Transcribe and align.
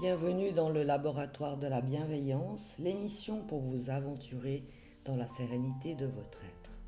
Bienvenue 0.00 0.52
dans 0.52 0.70
le 0.70 0.82
laboratoire 0.82 1.58
de 1.58 1.66
la 1.66 1.82
bienveillance, 1.82 2.74
l'émission 2.78 3.42
pour 3.42 3.60
vous 3.60 3.90
aventurer 3.90 4.64
dans 5.04 5.14
la 5.14 5.28
sérénité 5.28 5.94
de 5.94 6.06
votre 6.06 6.42
être. 6.42 6.78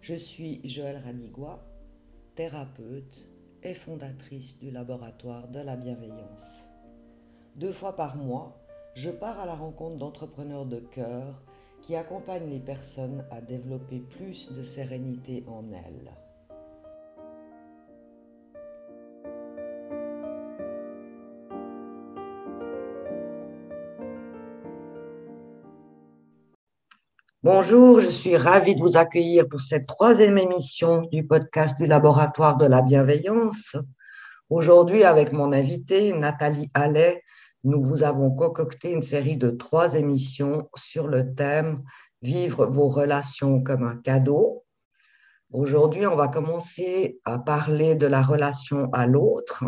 Je 0.00 0.14
suis 0.14 0.66
Joëlle 0.66 1.02
Radigois, 1.04 1.62
thérapeute 2.34 3.30
et 3.62 3.74
fondatrice 3.74 4.58
du 4.58 4.70
laboratoire 4.70 5.48
de 5.48 5.60
la 5.60 5.76
bienveillance. 5.76 6.68
Deux 7.56 7.72
fois 7.72 7.94
par 7.94 8.16
mois, 8.16 8.58
je 8.94 9.10
pars 9.10 9.38
à 9.38 9.46
la 9.46 9.54
rencontre 9.54 9.98
d'entrepreneurs 9.98 10.66
de 10.66 10.80
cœur 10.80 11.42
qui 11.84 11.96
accompagnent 11.96 12.48
les 12.48 12.60
personnes 12.60 13.24
à 13.30 13.42
développer 13.42 13.98
plus 13.98 14.50
de 14.52 14.62
sérénité 14.62 15.44
en 15.46 15.64
elles. 15.70 16.12
Bonjour, 27.42 28.00
je 28.00 28.08
suis 28.08 28.38
ravie 28.38 28.74
de 28.74 28.80
vous 28.80 28.96
accueillir 28.96 29.46
pour 29.46 29.60
cette 29.60 29.86
troisième 29.86 30.38
émission 30.38 31.02
du 31.12 31.26
podcast 31.26 31.76
du 31.78 31.84
Laboratoire 31.86 32.56
de 32.56 32.64
la 32.64 32.80
Bienveillance. 32.80 33.76
Aujourd'hui, 34.48 35.04
avec 35.04 35.32
mon 35.32 35.52
invitée 35.52 36.14
Nathalie 36.14 36.70
Allais, 36.72 37.23
nous 37.64 37.82
vous 37.82 38.02
avons 38.02 38.30
concocté 38.30 38.92
une 38.92 39.02
série 39.02 39.38
de 39.38 39.50
trois 39.50 39.94
émissions 39.94 40.68
sur 40.76 41.08
le 41.08 41.34
thème 41.34 41.82
Vivre 42.22 42.64
vos 42.64 42.88
relations 42.88 43.62
comme 43.62 43.82
un 43.84 43.96
cadeau. 43.96 44.64
Aujourd'hui, 45.52 46.06
on 46.06 46.16
va 46.16 46.28
commencer 46.28 47.20
à 47.26 47.38
parler 47.38 47.96
de 47.96 48.06
la 48.06 48.22
relation 48.22 48.88
à 48.94 49.06
l'autre, 49.06 49.64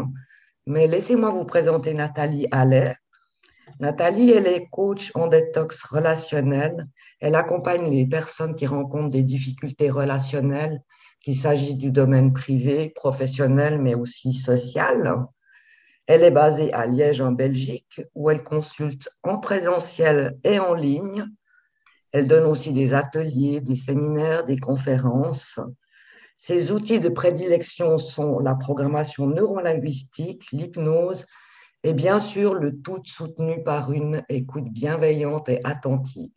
mais 0.67 0.87
laissez-moi 0.87 1.29
vous 1.29 1.45
présenter 1.45 1.93
Nathalie 1.93 2.47
Allais. 2.51 2.97
Nathalie, 3.79 4.31
elle 4.31 4.47
est 4.47 4.69
coach 4.71 5.13
en 5.15 5.27
détox 5.27 5.85
relationnel. 5.85 6.89
Elle 7.21 7.35
accompagne 7.35 7.91
les 7.91 8.07
personnes 8.07 8.57
qui 8.57 8.67
rencontrent 8.67 9.13
des 9.13 9.23
difficultés 9.23 9.91
relationnelles, 9.91 10.81
qu'il 11.21 11.37
s'agisse 11.37 11.77
du 11.77 11.91
domaine 11.91 12.33
privé, 12.33 12.89
professionnel, 12.89 13.83
mais 13.83 13.95
aussi 13.95 14.33
social. 14.33 15.27
Elle 16.07 16.23
est 16.23 16.31
basée 16.31 16.73
à 16.73 16.87
Liège, 16.87 17.21
en 17.21 17.33
Belgique, 17.33 18.01
où 18.15 18.31
elle 18.31 18.45
consulte 18.45 19.09
en 19.25 19.39
présentiel 19.39 20.39
et 20.45 20.59
en 20.61 20.75
ligne. 20.75 21.27
Elle 22.13 22.29
donne 22.29 22.45
aussi 22.45 22.73
des 22.73 22.95
ateliers, 22.95 23.61
des 23.61 23.75
séminaires, 23.75 24.45
des 24.45 24.59
conférences. 24.59 25.59
Ses 26.37 26.71
outils 26.71 27.01
de 27.01 27.09
prédilection 27.09 27.99
sont 27.99 28.39
la 28.39 28.55
programmation 28.55 29.27
neurolinguistique, 29.27 30.51
l'hypnose, 30.53 31.27
et 31.83 31.93
bien 31.93 32.19
sûr 32.19 32.55
le 32.55 32.81
tout 32.81 33.01
soutenu 33.05 33.63
par 33.65 33.93
une 33.93 34.23
écoute 34.29 34.69
bienveillante 34.71 35.49
et 35.49 35.61
attentive. 35.65 36.31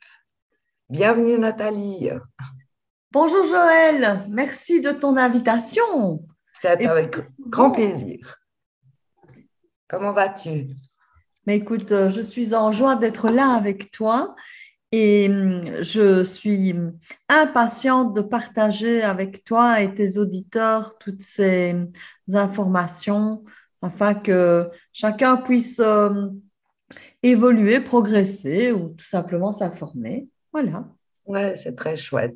Bienvenue 0.89 1.37
Nathalie. 1.37 2.09
Bonjour 3.11 3.45
Joël, 3.45 4.25
merci 4.29 4.81
de 4.81 4.91
ton 4.91 5.17
invitation. 5.17 6.23
C'est 6.59 6.85
avec 6.85 7.17
grand 7.39 7.71
plaisir. 7.71 8.38
Comment 9.89 10.13
vas-tu? 10.13 10.67
Mais 11.47 11.57
écoute, 11.57 11.91
euh, 11.91 12.09
je 12.09 12.21
suis 12.21 12.53
en 12.53 12.71
joie 12.71 12.95
d'être 12.95 13.29
là 13.29 13.53
avec 13.53 13.89
toi 13.91 14.35
et 14.91 15.27
hum, 15.27 15.81
je 15.81 16.23
suis 16.23 16.75
impatiente 17.27 18.15
de 18.15 18.21
partager 18.21 19.01
avec 19.01 19.43
toi 19.43 19.81
et 19.81 19.93
tes 19.93 20.19
auditeurs 20.19 20.97
toutes 20.99 21.23
ces 21.23 21.75
informations 22.31 23.43
afin 23.81 24.13
que 24.13 24.69
chacun 24.93 25.37
puisse 25.37 25.79
euh, 25.79 26.27
évoluer, 27.23 27.79
progresser 27.79 28.71
ou 28.71 28.89
tout 28.89 29.05
simplement 29.05 29.51
s'informer. 29.51 30.27
Voilà. 30.53 30.85
Ouais, 31.25 31.55
c'est 31.55 31.75
très 31.75 31.95
chouette. 31.95 32.35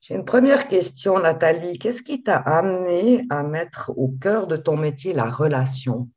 J'ai 0.00 0.16
une 0.16 0.24
première 0.24 0.66
question, 0.66 1.20
Nathalie. 1.20 1.78
Qu'est-ce 1.78 2.02
qui 2.02 2.24
t'a 2.24 2.36
amené 2.36 3.22
à 3.30 3.44
mettre 3.44 3.92
au 3.96 4.08
cœur 4.08 4.48
de 4.48 4.56
ton 4.56 4.76
métier 4.76 5.12
la 5.12 5.30
relation? 5.30 6.08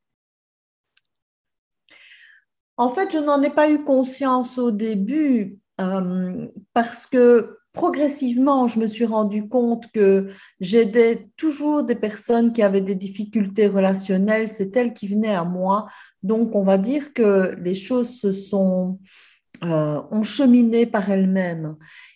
En 2.78 2.90
fait, 2.90 3.12
je 3.12 3.18
n'en 3.18 3.42
ai 3.42 3.50
pas 3.50 3.70
eu 3.70 3.84
conscience 3.84 4.58
au 4.58 4.72
début 4.72 5.60
euh, 5.80 6.48
parce 6.74 7.08
que 7.08 7.58
progressivement, 7.74 8.68
je 8.68 8.80
me 8.80 8.88
suis 8.88 9.06
rendu 9.06 9.48
compte 9.48 9.92
que 9.92 10.28
j'aidais 10.60 11.30
toujours 11.36 11.84
des 11.84 11.96
personnes 11.96 12.54
qui 12.54 12.62
avaient 12.62 12.82
des 12.82 12.96
difficultés 12.96 13.68
relationnelles, 13.68 14.48
c'est 14.48 14.76
elles 14.78 14.94
qui 14.94 15.08
venaient 15.08 15.36
à 15.36 15.44
moi. 15.44 15.88
Donc, 16.24 16.56
on 16.56 16.64
va 16.64 16.78
dire 16.78 17.14
que 17.14 17.56
les 17.62 17.76
choses 17.76 18.20
se 18.20 18.32
sont 18.32 19.00
euh, 19.64 20.02
ont 20.12 20.24
cheminé 20.24 20.86
par 20.86 21.10
elles-mêmes. 21.10 21.76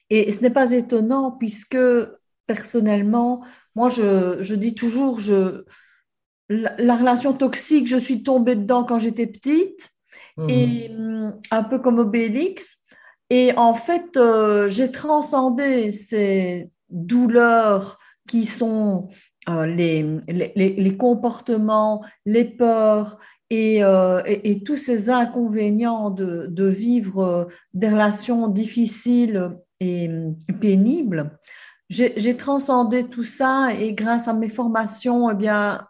Et 0.10 0.32
ce 0.32 0.42
n'est 0.42 0.50
pas 0.50 0.72
étonnant 0.72 1.32
puisque 1.32 1.78
personnellement, 2.48 3.46
moi, 3.76 3.90
je, 3.90 4.56
dis 4.56 4.76
toujours, 4.76 5.20
je, 5.20 5.64
la, 6.50 6.96
relation 6.96 7.34
toxique, 7.34 7.88
je 7.88 7.96
suis 7.96 8.24
tombée 8.24 8.56
dedans 8.56 8.84
quand 8.84 8.98
j'étais 8.98 9.28
petite, 9.28 9.92
mmh. 10.38 10.50
et 10.50 10.92
hum, 10.92 11.40
un 11.52 11.64
peu 11.64 11.80
comme 11.80 12.00
Obélix. 12.00 12.80
Et 13.30 13.54
en 13.58 13.76
fait, 13.76 14.18
euh, 14.18 14.70
j'ai 14.70 14.92
transcendé 14.92 15.92
ces 15.92 16.72
douleurs 16.90 18.00
qui 18.28 18.46
sont 18.46 19.10
euh, 19.48 19.66
les, 19.66 20.04
les, 20.28 20.98
comportements, 20.98 22.04
les 22.26 22.46
peurs 22.46 23.18
euh, 23.54 24.22
et, 24.26 24.52
et, 24.52 24.64
tous 24.64 24.78
ces 24.78 25.10
inconvénients 25.10 26.10
de, 26.10 26.48
de, 26.50 26.68
vivre 26.68 27.48
des 27.74 27.90
relations 27.90 28.48
difficiles 28.48 29.56
et 29.80 30.10
pénibles. 30.60 31.38
J'ai 31.90 32.38
transcendé 32.38 33.06
tout 33.06 33.24
ça 33.24 33.70
et 33.74 33.94
grâce 33.94 34.28
à 34.28 34.34
mes 34.34 34.50
formations, 34.50 35.32
eh 35.32 35.36
bien, 35.36 35.88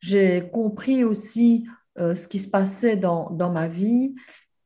j'ai 0.00 0.50
compris 0.52 1.04
aussi 1.04 1.64
ce 1.96 2.28
qui 2.28 2.38
se 2.38 2.48
passait 2.48 2.96
dans, 2.96 3.30
dans 3.30 3.50
ma 3.50 3.68
vie 3.68 4.14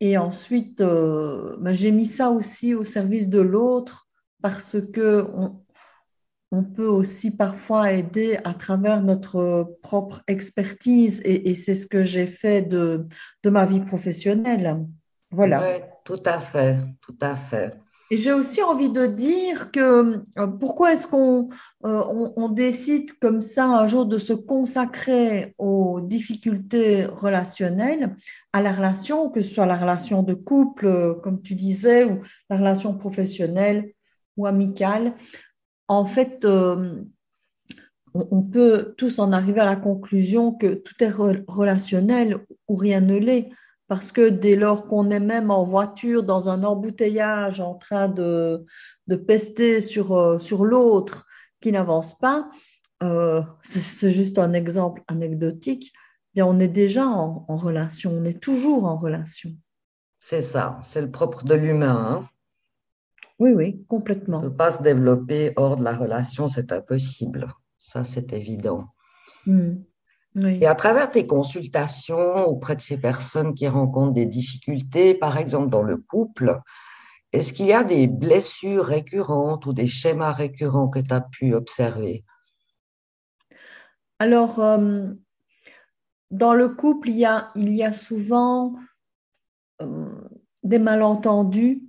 et 0.00 0.18
ensuite, 0.18 0.82
euh, 0.82 1.56
ben, 1.58 1.72
j'ai 1.72 1.90
mis 1.90 2.04
ça 2.04 2.30
aussi 2.30 2.74
au 2.74 2.84
service 2.84 3.30
de 3.30 3.40
l'autre 3.40 4.06
parce 4.42 4.76
que 4.92 5.26
on, 5.32 6.62
peut 6.62 6.86
aussi 6.86 7.36
parfois 7.36 7.90
aider 7.90 8.38
à 8.44 8.54
travers 8.54 9.02
notre 9.02 9.76
propre 9.82 10.22
expertise 10.28 11.20
et, 11.24 11.54
c'est 11.56 11.74
ce 11.74 11.86
que 11.86 12.04
j'ai 12.04 12.28
fait 12.28 12.62
de, 12.62 13.08
de, 13.42 13.50
ma 13.50 13.66
vie 13.66 13.80
professionnelle. 13.80 14.86
Voilà. 15.32 15.60
Oui, 15.60 15.82
tout 16.04 16.22
à 16.24 16.38
fait, 16.38 16.76
tout 17.00 17.16
à 17.20 17.34
fait. 17.34 17.74
Et 18.14 18.16
j'ai 18.16 18.32
aussi 18.32 18.62
envie 18.62 18.90
de 18.90 19.06
dire 19.06 19.72
que 19.72 20.22
euh, 20.38 20.46
pourquoi 20.46 20.92
est-ce 20.92 21.08
qu'on 21.08 21.48
euh, 21.84 22.48
décide 22.50 23.10
comme 23.18 23.40
ça 23.40 23.66
un 23.66 23.88
jour 23.88 24.06
de 24.06 24.18
se 24.18 24.32
consacrer 24.32 25.52
aux 25.58 26.00
difficultés 26.00 27.06
relationnelles, 27.06 28.14
à 28.52 28.62
la 28.62 28.72
relation, 28.72 29.30
que 29.30 29.42
ce 29.42 29.52
soit 29.52 29.66
la 29.66 29.76
relation 29.76 30.22
de 30.22 30.32
couple, 30.32 30.86
euh, 30.86 31.14
comme 31.14 31.42
tu 31.42 31.56
disais, 31.56 32.04
ou 32.04 32.20
la 32.48 32.58
relation 32.58 32.96
professionnelle 32.96 33.92
ou 34.36 34.46
amicale. 34.46 35.16
En 35.88 36.06
fait, 36.06 36.46
on 38.14 38.42
peut 38.42 38.94
tous 38.96 39.18
en 39.18 39.32
arriver 39.32 39.58
à 39.58 39.64
la 39.64 39.74
conclusion 39.74 40.52
que 40.52 40.74
tout 40.74 41.02
est 41.02 41.10
relationnel 41.10 42.38
ou 42.68 42.76
rien 42.76 43.00
ne 43.00 43.18
l'est 43.18 43.50
parce 43.86 44.12
que 44.12 44.28
dès 44.28 44.56
lors 44.56 44.86
qu'on 44.86 45.10
est 45.10 45.20
même 45.20 45.50
en 45.50 45.64
voiture 45.64 46.22
dans 46.22 46.48
un 46.48 46.64
embouteillage 46.64 47.60
en 47.60 47.74
train 47.74 48.08
de, 48.08 48.64
de 49.06 49.16
pester 49.16 49.80
sur, 49.80 50.12
euh, 50.12 50.38
sur 50.38 50.64
l'autre 50.64 51.26
qui 51.60 51.72
n'avance 51.72 52.18
pas, 52.18 52.48
euh, 53.02 53.42
c'est 53.62 54.10
juste 54.10 54.38
un 54.38 54.52
exemple 54.52 55.02
anecdotique, 55.08 55.92
bien 56.34 56.46
on 56.46 56.58
est 56.58 56.68
déjà 56.68 57.06
en, 57.06 57.44
relation, 57.56 58.12
on 58.12 58.24
est 58.24 58.40
toujours 58.40 58.86
en 58.86 58.96
relation. 58.96 59.50
C'est 60.20 60.42
ça, 60.42 60.80
c'est 60.84 61.02
le 61.02 61.10
propre 61.10 61.44
de 61.44 61.54
l'humain. 61.54 62.22
Hein. 62.22 62.28
oui, 63.38 63.52
oui, 63.52 63.84
complètement. 63.88 64.40
Ne 64.40 64.48
pas 64.48 64.70
se 64.70 64.82
développer 64.82 65.52
hors 65.56 65.76
de 65.76 65.84
la 65.84 65.94
relation, 65.94 66.48
c'est 66.48 66.72
impossible. 66.72 67.52
Ça, 67.78 68.04
c'est 68.04 68.32
évident. 68.32 68.88
Et 70.36 70.66
à 70.66 70.74
travers 70.74 71.10
tes 71.10 71.26
consultations 71.26 72.46
auprès 72.46 72.74
de 72.74 72.80
ces 72.80 72.96
personnes 72.96 73.54
qui 73.54 73.68
rencontrent 73.68 74.14
des 74.14 74.26
difficultés, 74.26 75.14
par 75.14 75.38
exemple 75.38 75.70
dans 75.70 75.84
le 75.84 75.96
couple, 75.96 76.60
est-ce 77.32 77.52
qu'il 77.52 77.66
y 77.66 77.72
a 77.72 77.84
des 77.84 78.08
blessures 78.08 78.84
récurrentes 78.84 79.66
ou 79.66 79.72
des 79.72 79.86
schémas 79.86 80.32
récurrents 80.32 80.88
que 80.88 80.98
tu 80.98 81.14
as 81.14 81.20
pu 81.20 81.54
observer? 81.54 82.24
Alors, 84.18 84.58
euh, 84.58 85.12
dans 86.30 86.54
le 86.54 86.68
couple, 86.68 87.10
il 87.10 87.18
y 87.18 87.24
a, 87.24 87.52
il 87.54 87.74
y 87.74 87.84
a 87.84 87.92
souvent 87.92 88.74
euh, 89.82 90.10
des 90.64 90.78
malentendus 90.78 91.82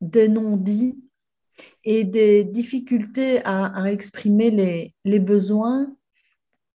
des 0.00 0.28
non-dits 0.28 1.02
et 1.84 2.04
des 2.04 2.44
difficultés 2.44 3.44
à, 3.44 3.90
exprimer 3.90 4.50
les, 4.50 4.94
les 5.04 5.18
besoins 5.18 5.92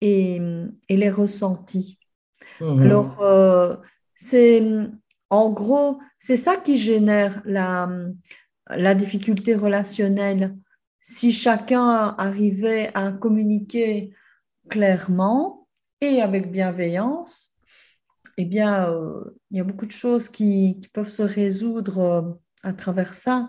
et, 0.01 0.41
et, 0.89 0.97
les 0.97 1.11
ressentis. 1.11 1.99
Mhm. 2.61 2.81
Alors, 2.83 3.21
euh, 3.23 3.77
c'est 4.15 4.63
en 5.31 5.51
gros, 5.51 5.99
c'est 6.17 6.37
ça 6.37 6.57
qui 6.57 6.77
génère 6.77 7.43
la, 7.45 7.89
la 8.71 8.95
difficulté 8.95 9.55
relationnelle. 9.55 10.57
Si 11.01 11.33
chacun 11.33 12.15
arrivait 12.19 12.91
à 12.95 13.13
communiquer 13.13 14.15
clairement 14.69 15.69
et 16.01 16.21
avec 16.23 16.51
bienveillance, 16.51 17.53
eh 18.37 18.45
bien, 18.45 18.89
euh, 18.89 19.37
il 19.51 19.57
y 19.57 19.61
a 19.61 19.65
beaucoup 19.65 19.87
de 19.87 19.93
choses 19.93 20.29
qui, 20.29 20.79
qui 20.81 20.89
peuvent 20.89 21.09
se 21.09 21.23
résoudre 21.23 21.99
euh, 21.99 22.23
à 22.63 22.73
travers 22.73 23.15
ça. 23.15 23.49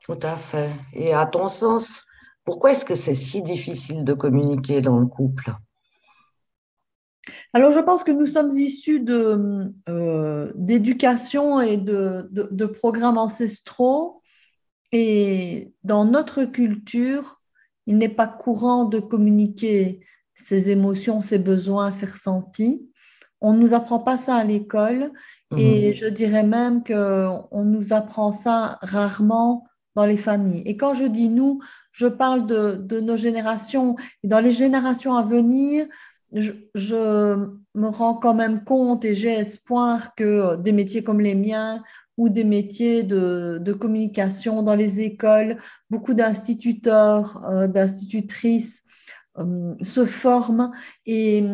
Tout 0.00 0.18
à 0.22 0.36
fait. 0.36 0.72
Et 0.92 1.12
à 1.12 1.26
ton 1.26 1.48
sens, 1.48 2.04
pourquoi 2.44 2.72
est-ce 2.72 2.84
que 2.84 2.96
c'est 2.96 3.14
si 3.14 3.42
difficile 3.42 4.04
de 4.04 4.14
communiquer 4.14 4.80
dans 4.80 4.98
le 4.98 5.06
couple? 5.06 5.52
Alors, 7.52 7.72
je 7.72 7.80
pense 7.80 8.04
que 8.04 8.10
nous 8.10 8.26
sommes 8.26 8.50
issus 8.50 9.04
euh, 9.08 10.52
d'éducation 10.54 11.60
et 11.60 11.76
de, 11.76 12.28
de, 12.30 12.66
programmes 12.66 13.18
ancestraux. 13.18 14.22
Et 14.92 15.72
dans 15.84 16.04
notre 16.04 16.44
culture, 16.44 17.40
il 17.86 17.98
n'est 17.98 18.08
pas 18.08 18.26
courant 18.26 18.84
de 18.84 19.00
communiquer 19.00 20.00
ses 20.34 20.70
émotions, 20.70 21.20
ses 21.20 21.38
besoins, 21.38 21.90
ses 21.90 22.06
ressentis. 22.06 22.86
On 23.40 23.52
ne 23.52 23.58
nous 23.58 23.74
apprend 23.74 23.98
pas 23.98 24.16
ça 24.16 24.36
à 24.36 24.44
l'école. 24.44 25.12
Et 25.56 25.88
mhm. 25.88 25.94
je 25.94 26.06
dirais 26.06 26.42
même 26.42 26.82
qu'on 26.84 27.64
nous 27.64 27.92
apprend 27.92 28.32
ça 28.32 28.78
rarement 28.82 29.66
dans 29.94 30.06
les 30.06 30.16
familles. 30.16 30.62
Et 30.64 30.76
quand 30.76 30.94
je 30.94 31.04
dis 31.04 31.28
nous, 31.28 31.60
je 31.92 32.06
parle 32.06 32.46
de, 32.46 32.76
de 32.76 33.00
nos 33.00 33.16
générations. 33.16 33.96
Et 34.22 34.28
dans 34.28 34.40
les 34.40 34.50
générations 34.50 35.14
à 35.16 35.22
venir, 35.22 35.86
je, 36.32 36.52
me 37.74 37.88
rends 37.88 38.14
quand 38.14 38.34
même 38.34 38.64
compte 38.64 39.04
et 39.04 39.14
j'ai 39.14 39.32
espoir 39.32 40.14
que 40.14 40.56
des 40.56 40.72
métiers 40.72 41.02
comme 41.02 41.20
les 41.20 41.34
miens 41.34 41.82
ou 42.16 42.28
des 42.28 42.44
métiers 42.44 43.02
de, 43.02 43.72
communication 43.72 44.62
dans 44.62 44.74
les 44.74 45.00
écoles, 45.00 45.58
beaucoup 45.90 46.14
d'instituteurs, 46.14 47.44
euh, 47.46 47.68
d'institutrices 47.68 48.82
euh, 49.38 49.74
se 49.82 50.04
forment 50.04 50.72
et 51.06 51.44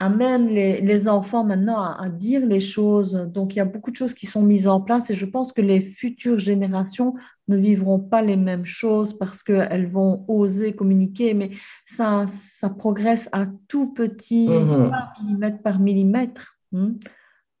amène 0.00 0.48
les, 0.48 1.08
enfants 1.08 1.44
maintenant 1.44 1.78
à, 1.78 2.08
dire 2.08 2.46
les 2.46 2.58
choses. 2.58 3.28
Donc, 3.32 3.54
il 3.54 3.58
y 3.58 3.60
a 3.60 3.66
beaucoup 3.66 3.90
de 3.90 3.96
choses 3.96 4.14
qui 4.14 4.26
sont 4.26 4.42
mises 4.42 4.66
en 4.66 4.80
place 4.80 5.10
et 5.10 5.14
je 5.14 5.26
pense 5.26 5.52
que 5.52 5.60
les 5.60 5.82
futures 5.82 6.38
générations 6.38 7.14
ne 7.48 7.56
vivront 7.56 8.00
pas 8.00 8.22
les 8.22 8.36
mêmes 8.36 8.64
choses 8.64 9.16
parce 9.16 9.42
qu'elles 9.42 9.88
vont 9.88 10.24
oser 10.26 10.74
communiquer, 10.74 11.34
mais 11.34 11.50
ça, 11.84 12.24
ça 12.28 12.70
progresse 12.70 13.28
à 13.32 13.46
tout 13.68 13.92
petit, 13.92 14.48
mm-hmm. 14.48 15.22
millimètre 15.22 15.62
par 15.62 15.78
millimètre. 15.78 16.56
Hmm. 16.72 16.94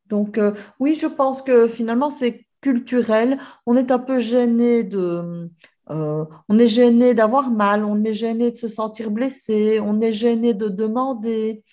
Donc, 0.06 0.38
euh, 0.38 0.52
oui, 0.80 0.96
je 1.00 1.06
pense 1.06 1.42
que 1.42 1.68
finalement, 1.68 2.10
c'est 2.10 2.46
culturel. 2.60 3.38
On 3.66 3.76
est 3.76 3.90
un 3.90 3.98
peu 3.98 4.18
gêné 4.18 4.82
de... 4.82 5.50
Euh, 5.90 6.24
on 6.48 6.58
est 6.58 6.68
gêné 6.68 7.14
d'avoir 7.14 7.50
mal, 7.50 7.84
on 7.84 8.02
est 8.04 8.14
gêné 8.14 8.52
de 8.52 8.56
se 8.56 8.68
sentir 8.68 9.10
blessé, 9.10 9.80
on 9.80 10.00
est 10.00 10.12
gêné 10.12 10.54
de 10.54 10.68
demander. 10.68 11.64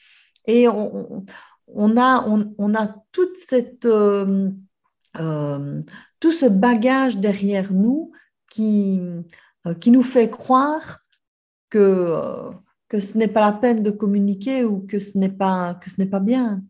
Et 0.48 0.68
on, 0.68 1.98
a, 1.98 2.26
on, 2.26 2.74
a 2.74 2.88
toute 3.12 3.36
cette, 3.36 3.86
euh, 3.86 4.50
euh, 5.20 5.82
tout 6.20 6.32
ce 6.32 6.46
bagage 6.46 7.18
derrière 7.18 7.72
nous 7.74 8.12
qui, 8.50 9.02
euh, 9.66 9.74
qui 9.74 9.92
nous 9.92 10.02
fait 10.02 10.30
croire 10.30 11.00
que, 11.70 12.50
que 12.88 13.02
ce 13.02 13.18
n'est 13.18 13.28
pas 13.28 13.42
la 13.42 13.52
peine 13.52 13.84
de 13.84 13.92
communiquer 13.92 14.64
ou 14.64 14.88
que 14.88 15.00
ce 15.00 15.18
n'est 15.18 15.30
pas, 15.30 15.76
que 15.76 15.90
ce 15.90 16.00
n'est 16.00 16.10
pas 16.10 16.22
bien. 16.22 16.62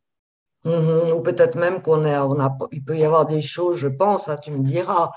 Mm-hmm. 0.66 1.14
ou 1.14 1.22
peut-être 1.22 1.56
même 1.56 1.82
qu'on 1.82 2.04
on 2.04 2.40
a, 2.40 2.58
il 2.72 2.84
peut 2.84 2.98
y 2.98 3.06
avoir 3.06 3.26
des 3.26 3.42
choses, 3.42 3.78
je 3.78 3.88
pense, 3.88 4.28
hein, 4.28 4.38
tu 4.38 4.52
me 4.52 4.64
diras, 4.64 5.12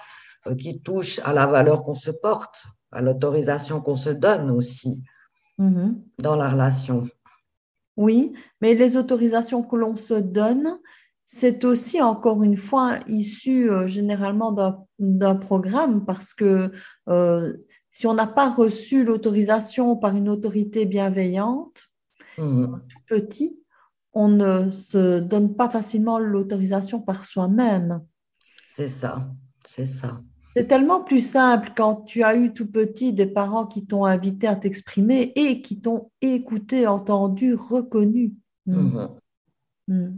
qui 0.58 0.80
touchent 0.80 1.18
à 1.24 1.32
la 1.32 1.46
valeur 1.46 1.82
qu'on 1.82 1.94
se 1.94 2.10
porte, 2.10 2.66
à 2.92 3.00
l'autorisation 3.00 3.80
qu'on 3.80 3.96
se 3.96 4.10
donne 4.10 4.50
aussi 4.50 5.02
mm-hmm. 5.58 5.94
dans 6.18 6.36
la 6.36 6.50
relation. 6.50 7.08
Oui, 8.00 8.32
mais 8.62 8.72
les 8.72 8.96
autorisations 8.96 9.62
que 9.62 9.76
l'on 9.76 9.94
se 9.94 10.14
donne, 10.14 10.78
c'est 11.26 11.64
aussi 11.64 12.00
encore 12.00 12.42
une 12.42 12.56
fois 12.56 12.98
issu 13.08 13.70
euh, 13.70 13.86
généralement 13.86 14.56
d'un 14.98 15.34
programme 15.34 16.06
parce 16.06 16.32
que 16.32 16.72
euh, 17.10 17.52
si 17.90 18.06
on 18.06 18.14
n'a 18.14 18.26
pas 18.26 18.48
reçu 18.48 19.04
l'autorisation 19.04 19.96
par 19.96 20.16
une 20.16 20.30
autorité 20.30 20.86
bienveillante, 20.86 21.90
mmh. 22.38 22.64
tout 22.88 23.02
petit, 23.06 23.60
on 24.14 24.28
ne 24.28 24.70
se 24.70 25.20
donne 25.20 25.54
pas 25.54 25.68
facilement 25.68 26.18
l'autorisation 26.18 27.02
par 27.02 27.26
soi-même. 27.26 28.00
C'est 28.74 28.88
ça, 28.88 29.30
c'est 29.66 29.86
ça. 29.86 30.22
C'est 30.56 30.66
tellement 30.66 31.02
plus 31.02 31.24
simple 31.24 31.72
quand 31.76 32.02
tu 32.02 32.24
as 32.24 32.34
eu 32.34 32.52
tout 32.52 32.70
petit 32.70 33.12
des 33.12 33.26
parents 33.26 33.66
qui 33.66 33.86
t'ont 33.86 34.04
invité 34.04 34.48
à 34.48 34.56
t'exprimer 34.56 35.32
et 35.36 35.62
qui 35.62 35.80
t'ont 35.80 36.10
écouté, 36.20 36.86
entendu, 36.86 37.54
reconnu. 37.54 38.34
Hmm. 38.66 38.74
Mhm. 38.74 39.08
Hmm. 39.88 40.16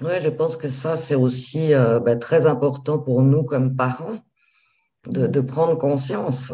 Oui, 0.00 0.12
je 0.20 0.28
pense 0.28 0.56
que 0.56 0.68
ça, 0.68 0.96
c'est 0.96 1.16
aussi 1.16 1.74
euh, 1.74 1.98
ben, 1.98 2.18
très 2.18 2.46
important 2.46 2.98
pour 2.98 3.22
nous 3.22 3.42
comme 3.42 3.74
parents 3.74 4.18
de, 5.06 5.40
prendre 5.40 5.76
conscience 5.76 6.52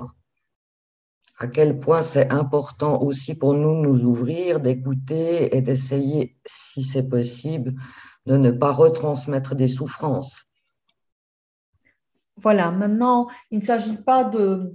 à 1.38 1.48
quel 1.48 1.80
point 1.80 2.02
c'est 2.02 2.30
important 2.30 3.02
aussi 3.02 3.34
pour 3.34 3.54
nous 3.54 3.74
de 3.82 3.88
nous 3.88 4.04
ouvrir, 4.04 4.60
d'écouter 4.60 5.54
et 5.56 5.60
d'essayer, 5.60 6.38
si 6.46 6.84
c'est 6.84 7.02
possible, 7.02 7.74
de 8.26 8.36
ne 8.36 8.50
pas 8.50 8.72
retransmettre 8.72 9.54
des 9.54 9.68
souffrances. 9.68 10.46
Voilà, 12.36 12.70
maintenant, 12.70 13.28
il 13.50 13.58
ne 13.58 13.64
s'agit 13.64 13.96
pas 13.96 14.24
de 14.24 14.72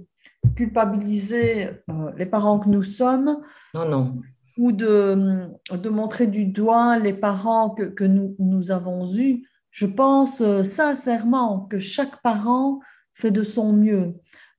culpabiliser 0.56 1.66
euh, 1.88 2.10
les 2.16 2.26
parents 2.26 2.58
que 2.58 2.68
nous 2.68 2.82
sommes. 2.82 3.38
Non, 3.74 3.88
non. 3.88 4.20
Ou 4.56 4.72
de, 4.72 5.48
de 5.70 5.88
montrer 5.88 6.26
du 6.26 6.46
doigt 6.46 6.98
les 6.98 7.12
parents 7.12 7.70
que, 7.70 7.84
que 7.84 8.04
nous, 8.04 8.34
nous, 8.38 8.70
avons 8.70 9.06
eus. 9.14 9.46
Je 9.70 9.86
pense 9.86 10.40
euh, 10.40 10.64
sincèrement 10.64 11.60
que 11.70 11.78
chaque 11.78 12.20
parent 12.22 12.80
fait 13.14 13.30
de 13.30 13.42
son 13.42 13.72
mieux. 13.72 14.14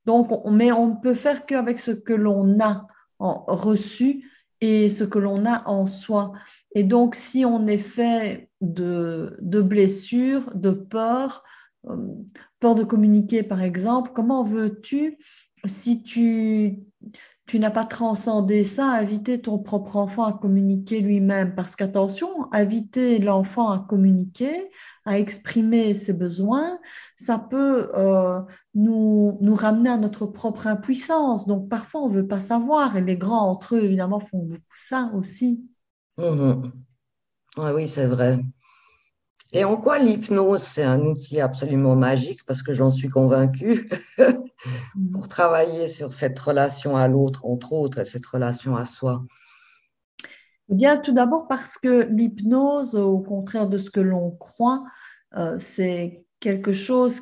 Donc, 0.05 0.31
mais 0.49 0.71
on 0.71 0.95
ne 0.95 1.01
peut 1.01 1.13
faire 1.13 1.45
qu'avec 1.45 1.79
ce 1.79 1.91
que 1.91 2.13
l'on 2.13 2.59
a 2.59 2.87
reçu 3.19 4.31
et 4.61 4.89
ce 4.89 5.03
que 5.03 5.19
l'on 5.19 5.45
a 5.45 5.67
en 5.67 5.85
soi. 5.85 6.33
Et 6.73 6.83
donc, 6.83 7.15
si 7.15 7.45
on 7.45 7.67
est 7.67 7.77
fait 7.77 8.49
de, 8.61 9.37
de 9.41 9.61
blessures, 9.61 10.51
de 10.55 10.71
peur, 10.71 11.43
euh, 11.43 11.60
peur 12.59 12.75
de 12.75 12.83
communiquer, 12.83 13.43
par 13.43 13.61
exemple, 13.61 14.11
comment 14.13 14.43
veux-tu, 14.43 15.17
si 15.65 16.03
tu, 16.03 16.79
tu 17.47 17.59
n'as 17.59 17.71
pas 17.71 17.85
transcendé 17.85 18.63
ça, 18.63 18.85
inviter 18.85 19.41
ton 19.41 19.59
propre 19.59 19.97
enfant 19.97 20.23
à 20.25 20.33
communiquer 20.33 21.00
lui-même? 21.01 21.55
Parce 21.55 21.75
qu'attention, 21.75 22.51
inviter 22.53 23.19
l'enfant 23.19 23.69
à 23.69 23.79
communiquer, 23.79 24.69
à 25.05 25.17
exprimer 25.17 25.93
ses 25.93 26.13
besoins, 26.13 26.79
ça 27.15 27.39
peut 27.39 27.89
euh, 27.95 28.39
nous, 28.75 29.38
nous 29.41 29.55
ramener 29.55 29.89
à 29.89 29.97
notre 29.97 30.25
propre 30.25 30.67
impuissance. 30.67 31.47
Donc 31.47 31.67
parfois, 31.67 32.03
on 32.03 32.09
ne 32.09 32.15
veut 32.15 32.27
pas 32.27 32.39
savoir, 32.39 32.95
et 32.95 33.01
les 33.01 33.17
grands 33.17 33.50
entre 33.50 33.75
eux, 33.75 33.83
évidemment, 33.83 34.19
font 34.19 34.43
beaucoup 34.43 34.77
ça 34.77 35.11
aussi. 35.15 35.63
Mmh 36.17 36.71
oui, 37.57 37.89
c'est 37.89 38.05
vrai. 38.05 38.39
Et 39.53 39.63
en 39.65 39.75
quoi 39.75 40.00
l'hypnose, 40.00 40.63
c'est 40.63 40.84
un 40.84 41.01
outil 41.01 41.41
absolument 41.41 41.96
magique, 41.96 42.46
parce 42.46 42.63
que 42.63 42.72
j'en 42.72 42.89
suis 42.89 43.10
convaincue, 43.10 43.89
pour 45.13 45.27
travailler 45.27 45.89
sur 45.89 46.13
cette 46.13 46.39
relation 46.39 46.96
à 46.96 47.08
l'autre, 47.08 47.46
entre 47.46 47.74
autres, 47.74 48.00
et 48.00 48.05
cette 48.05 48.25
relation 48.25 48.77
à 48.77 48.86
soi? 48.86 49.24
Eh 50.70 50.75
bien, 50.75 50.98
tout 50.98 51.12
d'abord 51.12 51.50
parce 51.50 51.77
que 51.77 52.08
l'hypnose, 52.10 52.96
au 52.96 53.20
contraire 53.20 53.67
de 53.67 53.77
ce 53.77 53.91
que 53.91 54.00
l'on 54.00 54.31
croit, 54.31 54.86
euh, 55.36 55.58
c'est 55.60 56.24
quelque 56.39 56.72
chose 56.72 57.20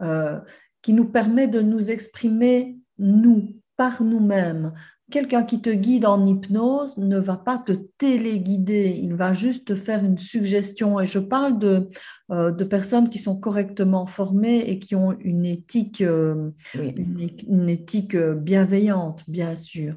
euh, 0.00 0.40
qui 0.82 0.92
nous 0.92 1.04
permet 1.04 1.48
de 1.48 1.60
nous 1.60 1.90
exprimer 1.90 2.78
nous, 2.98 3.56
par 3.76 4.04
nous-mêmes 4.04 4.72
quelqu'un 5.10 5.44
qui 5.44 5.60
te 5.60 5.70
guide 5.70 6.06
en 6.06 6.24
hypnose 6.24 6.96
ne 6.96 7.18
va 7.18 7.36
pas 7.36 7.58
te 7.58 7.72
téléguider, 7.72 8.98
il 9.02 9.14
va 9.14 9.32
juste 9.32 9.66
te 9.66 9.74
faire 9.74 10.04
une 10.04 10.18
suggestion. 10.18 10.98
Et 11.00 11.06
je 11.06 11.18
parle 11.18 11.58
de, 11.58 11.88
euh, 12.30 12.50
de 12.50 12.64
personnes 12.64 13.10
qui 13.10 13.18
sont 13.18 13.36
correctement 13.36 14.06
formées 14.06 14.60
et 14.60 14.78
qui 14.78 14.94
ont 14.94 15.16
une 15.20 15.44
éthique, 15.44 16.00
euh, 16.00 16.50
une, 16.74 17.68
éthique 17.68 18.14
euh, 18.14 18.34
bienveillante, 18.34 19.24
bien 19.28 19.56
sûr. 19.56 19.96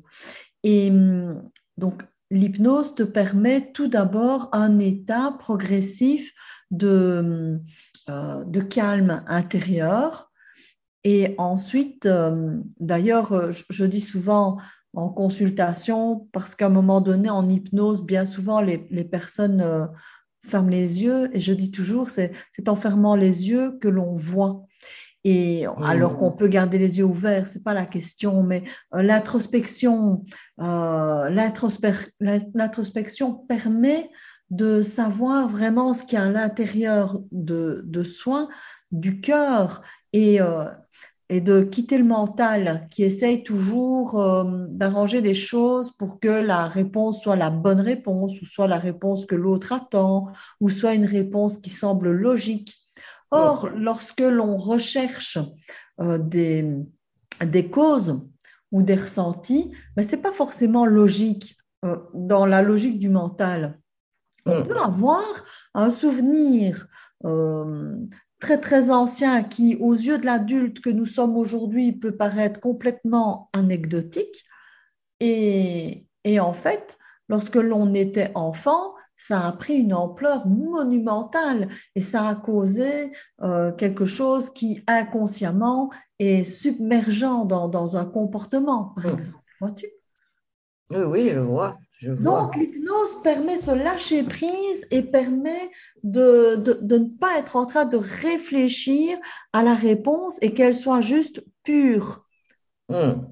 Et 0.63 0.89
hum, 0.91 1.41
donc, 1.77 2.03
l'hypnose 2.29 2.95
te 2.95 3.03
permet 3.03 3.71
tout 3.71 3.87
d'abord 3.87 4.49
un 4.51 4.79
état 4.79 5.35
progressif 5.39 6.33
de, 6.69 7.19
hum, 7.19 7.63
euh, 8.09 8.43
de 8.43 8.61
calme 8.61 9.23
intérieur. 9.27 10.31
Et 11.03 11.35
ensuite, 11.37 12.05
d'ailleurs, 12.81 13.51
je, 13.69 13.85
dis 13.85 14.01
souvent 14.01 14.57
en 14.97 15.09
consultation, 15.09 16.27
parce 16.31 16.55
qu'à 16.55 16.67
un 16.67 16.69
moment 16.69 17.01
donné, 17.01 17.29
en 17.29 17.47
hypnose, 17.47 18.03
bien 18.03 18.25
souvent, 18.25 18.61
les, 18.61 18.87
les 18.89 19.03
personnes 19.03 19.89
ferment 20.45 20.69
les 20.69 21.03
yeux. 21.03 21.29
Et 21.35 21.39
je 21.39 21.53
dis 21.53 21.71
toujours, 21.71 22.09
c'est 22.09 22.31
en 22.67 22.75
fermant 22.75 23.15
les 23.15 23.49
yeux 23.49 23.77
que 23.79 23.87
l'on 23.87 24.15
voit. 24.15 24.65
Et 25.23 25.65
alors 25.83 26.13
mmh. 26.13 26.19
qu'on 26.19 26.31
peut 26.31 26.47
garder 26.47 26.77
les 26.77 26.99
yeux 26.99 27.05
ouverts, 27.05 27.47
c'est 27.47 27.63
pas 27.63 27.73
la 27.73 27.85
question, 27.85 28.43
mais 28.43 28.63
euh, 28.93 29.01
l'introspection, 29.01 30.23
euh, 30.61 31.29
l'introspection 31.29 33.33
permet 33.33 34.09
de 34.51 34.81
savoir 34.81 35.49
vraiment 35.49 35.93
ce 35.93 36.05
qu'il 36.05 36.17
y 36.17 36.21
a 36.21 36.23
à 36.23 36.29
l'intérieur 36.29 37.19
de, 37.33 37.81
de, 37.85 38.03
soi, 38.03 38.47
du 38.91 39.19
cœur, 39.19 39.81
et, 40.13 40.39
euh, 40.39 40.69
et 41.29 41.41
de 41.41 41.61
quitter 41.61 41.97
le 41.97 42.05
mental 42.05 42.87
qui 42.89 43.03
essaye 43.03 43.43
toujours 43.43 44.45
d'arranger 44.69 45.19
les 45.19 45.33
choses 45.33 45.91
pour 45.91 46.21
que 46.21 46.29
la 46.29 46.67
réponse 46.67 47.21
soit 47.21 47.35
la 47.35 47.49
bonne 47.49 47.81
réponse, 47.81 48.41
ou 48.41 48.45
soit 48.45 48.67
la 48.67 48.79
réponse 48.79 49.25
que 49.25 49.35
l'autre 49.35 49.73
attend, 49.73 50.27
ou 50.61 50.69
soit 50.69 50.93
une 50.93 51.05
réponse 51.05 51.57
qui 51.57 51.69
semble 51.69 52.11
logique. 52.11 52.77
Or, 53.31 53.69
lorsque 53.75 54.21
l'on 54.21 54.57
recherche 54.57 55.37
euh, 55.99 56.17
des, 56.17 56.65
des, 57.41 57.69
causes 57.69 58.21
ou 58.71 58.83
des 58.83 58.95
ressentis, 58.95 59.71
mais 59.95 60.03
ce 60.03 60.15
n'est 60.15 60.21
pas 60.21 60.31
forcément 60.31 60.85
logique 60.85 61.57
euh, 61.83 61.97
dans 62.13 62.45
la 62.45 62.61
logique 62.61 62.99
du 62.99 63.09
mental. 63.09 63.79
On 64.45 64.61
mm. 64.61 64.63
peut 64.63 64.77
avoir 64.77 65.25
un 65.73 65.91
souvenir 65.91 66.87
euh, 67.25 67.97
très 68.39 68.59
très 68.59 68.91
ancien 68.91 69.43
qui, 69.43 69.75
aux 69.79 69.93
yeux 69.93 70.17
de 70.17 70.25
l'adulte 70.25 70.79
que 70.79 70.89
nous 70.89 71.05
sommes 71.05 71.37
aujourd'hui, 71.37 71.93
peut 71.93 72.15
paraître 72.15 72.59
complètement 72.59 73.49
anecdotique. 73.53 74.45
Et, 75.19 76.05
et 76.23 76.39
en 76.39 76.53
fait, 76.53 76.97
lorsque 77.29 77.55
l'on 77.55 77.93
était 77.93 78.31
enfant, 78.35 78.93
ça 79.17 79.47
a 79.47 79.51
pris 79.51 79.77
une 79.77 79.93
ampleur 79.93 80.47
monumentale 80.47 81.69
et 81.95 82.01
ça 82.01 82.27
a 82.27 82.35
causé 82.35 83.11
euh, 83.41 83.71
quelque 83.71 84.05
chose 84.05 84.51
qui 84.51 84.83
inconsciemment 84.87 85.89
est 86.19 86.43
submergent 86.43 87.45
dans, 87.45 87.97
un 87.97 88.05
comportement, 88.05 88.93
par 88.95 89.07
exemple. 89.07 89.43
Vois-tu? 89.59 89.87
Oui, 90.91 91.01
oui, 91.03 91.29
je 91.31 91.39
vois. 91.39 91.79
Je 91.97 92.11
Donc, 92.11 92.55
l'hypnose 92.55 93.21
permet 93.23 93.57
ce 93.57 93.71
lâcher 93.71 94.21
prise 94.21 94.87
et 94.91 95.01
permet 95.01 95.71
de, 96.03 96.55
de, 96.55 96.97
ne 96.97 97.05
pas 97.05 97.39
être 97.39 97.55
en 97.55 97.65
train 97.65 97.85
de 97.85 97.97
réfléchir 97.97 99.17
à 99.51 99.63
la 99.63 99.73
réponse 99.73 100.37
et 100.43 100.53
qu'elle 100.53 100.75
soit 100.75 101.01
juste 101.01 101.43
pure. 101.63 102.23
Hmm. 102.87 103.23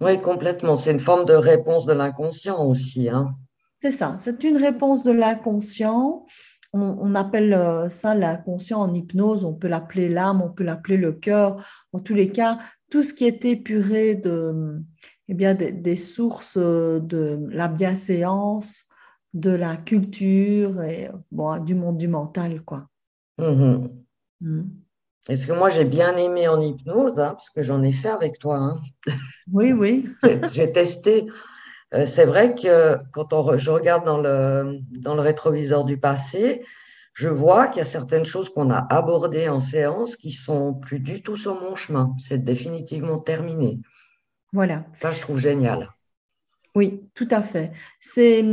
Oui, 0.00 0.20
complètement. 0.20 0.74
C'est 0.74 0.90
une 0.90 1.00
forme 1.00 1.26
de 1.26 1.34
réponse 1.34 1.84
de 1.84 1.92
l'inconscient 1.92 2.64
aussi. 2.64 3.10
Hein. 3.10 3.34
C'est 3.82 3.92
ça, 3.92 4.16
c'est 4.18 4.42
une 4.44 4.56
réponse 4.56 5.02
de 5.02 5.12
l'inconscient. 5.12 6.24
On, 6.74 7.14
appelle 7.14 7.52
euh, 7.52 7.90
ça 7.90 8.14
l'inconscient 8.14 8.80
en 8.80 8.94
hypnose, 8.94 9.44
on 9.44 9.52
peut 9.52 9.68
l'appeler 9.68 10.08
l'âme, 10.08 10.40
on 10.40 10.48
peut 10.48 10.64
l'appeler 10.64 10.96
le 10.96 11.12
cœur. 11.12 11.62
En 11.92 12.00
tous 12.00 12.14
les 12.14 12.30
cas, 12.30 12.56
tout 12.90 13.02
ce 13.02 13.12
qui 13.12 13.26
est 13.26 13.44
épuré 13.44 14.14
de, 14.14 14.80
eh 15.28 15.34
bien, 15.34 15.54
des, 15.54 15.96
sources 15.96 16.58
de 16.58 17.38
la 17.50 17.68
bienséance, 17.68 18.84
de 19.34 19.50
la 19.50 19.76
culture 19.76 20.82
et 20.82 21.10
bon, 21.30 21.62
du 21.62 21.74
monde 21.74 21.98
du 21.98 22.08
mental. 22.08 22.62
quoi. 22.62 22.86
Mm-hmm. 23.38 23.90
Mm. 24.40 24.62
Est-ce 25.28 25.46
que 25.46 25.52
moi 25.52 25.68
j'ai 25.68 25.84
bien 25.84 26.16
aimé 26.16 26.48
en 26.48 26.60
hypnose, 26.60 27.20
hein, 27.20 27.30
parce 27.30 27.50
que 27.50 27.62
j'en 27.62 27.82
ai 27.82 27.92
fait 27.92 28.10
avec 28.10 28.38
toi. 28.38 28.56
Hein. 28.56 28.80
Oui, 29.52 29.72
oui. 29.72 30.08
j'ai 30.52 30.72
testé 30.72 31.26
euh, 31.94 32.06
c'est 32.06 32.24
vrai 32.24 32.54
que 32.54 32.96
quand 33.12 33.32
on, 33.32 33.58
je 33.58 33.70
regarde 33.70 34.04
dans 34.04 34.18
le, 34.18 34.78
dans 34.90 35.14
le 35.14 35.20
rétroviseur 35.20 35.84
du 35.84 35.98
passé, 35.98 36.64
je 37.14 37.28
vois 37.28 37.66
qu'il 37.66 37.78
y 37.78 37.82
a 37.82 37.86
certaines 37.86 38.24
choses 38.24 38.48
qu'on 38.48 38.70
a 38.70 38.86
abordées 38.90 39.48
en 39.48 39.60
séance 39.60 40.16
qui 40.16 40.32
sont 40.32 40.72
plus 40.72 41.00
du 41.00 41.22
tout 41.22 41.36
sur 41.36 41.60
mon 41.60 41.74
chemin. 41.74 42.14
C'est 42.18 42.42
définitivement 42.42 43.18
terminé. 43.18 43.78
Voilà. 44.52 44.84
Ça, 45.00 45.12
je 45.12 45.20
trouve 45.20 45.38
génial. 45.38 45.88
Oui, 46.74 47.02
tout 47.14 47.28
à 47.30 47.42
fait. 47.42 47.72
C'est, 48.00 48.44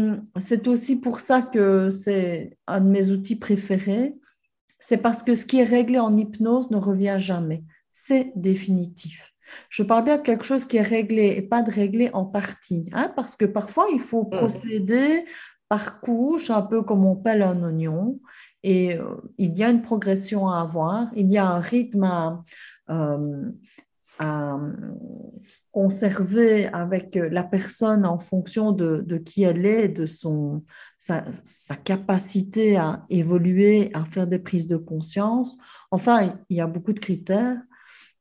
aussi 0.68 0.98
pour 0.98 1.20
ça 1.20 1.42
que 1.42 1.90
c'est 1.90 2.58
un 2.68 2.82
de 2.82 2.90
mes 2.90 3.12
outils 3.12 3.38
préférés. 3.38 4.14
C'est 4.80 4.98
parce 4.98 5.24
que 5.24 5.36
ce 5.36 5.46
qui 5.46 5.60
est 5.60 5.66
réglé 5.66 6.00
en 6.00 6.16
hypnose 6.16 6.70
ne 6.72 6.78
revient 6.78 7.18
jamais. 7.20 7.64
C'est 7.94 8.32
définitif. 8.36 9.34
Je 9.70 9.84
parle 9.84 10.04
bien 10.04 10.18
de 10.18 10.22
quelque 10.22 10.44
chose 10.44 10.66
qui 10.66 10.78
est 10.78 10.82
réglé 10.82 11.34
et 11.38 11.42
pas 11.42 11.64
de 11.64 11.72
réglé 11.72 12.10
en 12.14 12.26
partie, 12.26 12.90
hein, 12.94 13.12
parce 13.16 13.36
que 13.36 13.46
parfois 13.46 13.88
il 13.92 14.00
faut 14.00 14.26
mmh. 14.26 14.30
procéder 14.30 15.26
par 15.70 16.02
couche, 16.02 16.50
un 16.50 16.62
peu 16.62 16.82
comme 16.84 17.04
on 17.04 17.16
pèle 17.16 17.42
un 17.42 17.64
oignon, 17.64 18.20
et 18.64 18.96
euh, 18.96 19.16
il 19.38 19.58
y 19.58 19.64
a 19.64 19.70
une 19.70 19.82
progression 19.82 20.50
à 20.50 20.62
avoir, 20.62 21.08
il 21.16 21.32
y 21.32 21.38
a 21.38 21.48
un 21.48 21.60
rythme 21.60 22.04
à, 22.04 22.44
euh, 22.90 23.52
conserver 25.80 26.68
avec 26.74 27.16
la 27.16 27.46
personne 27.46 28.06
en 28.06 28.20
fonction 28.20 28.74
de, 28.74 29.18
qui 29.20 29.44
elle 29.44 29.66
est, 29.66 29.88
de 29.88 30.06
son, 30.06 30.66
sa, 30.98 31.24
capacité 31.86 32.76
à 32.76 33.06
évoluer, 33.10 33.90
à 33.94 34.04
faire 34.04 34.28
des 34.28 34.40
prises 34.40 34.68
de 34.68 34.76
conscience. 34.76 35.56
Enfin, 35.90 36.34
il 36.50 36.58
y 36.58 36.60
a 36.60 36.68
beaucoup 36.68 36.92
de 36.92 37.00
critères. 37.00 37.62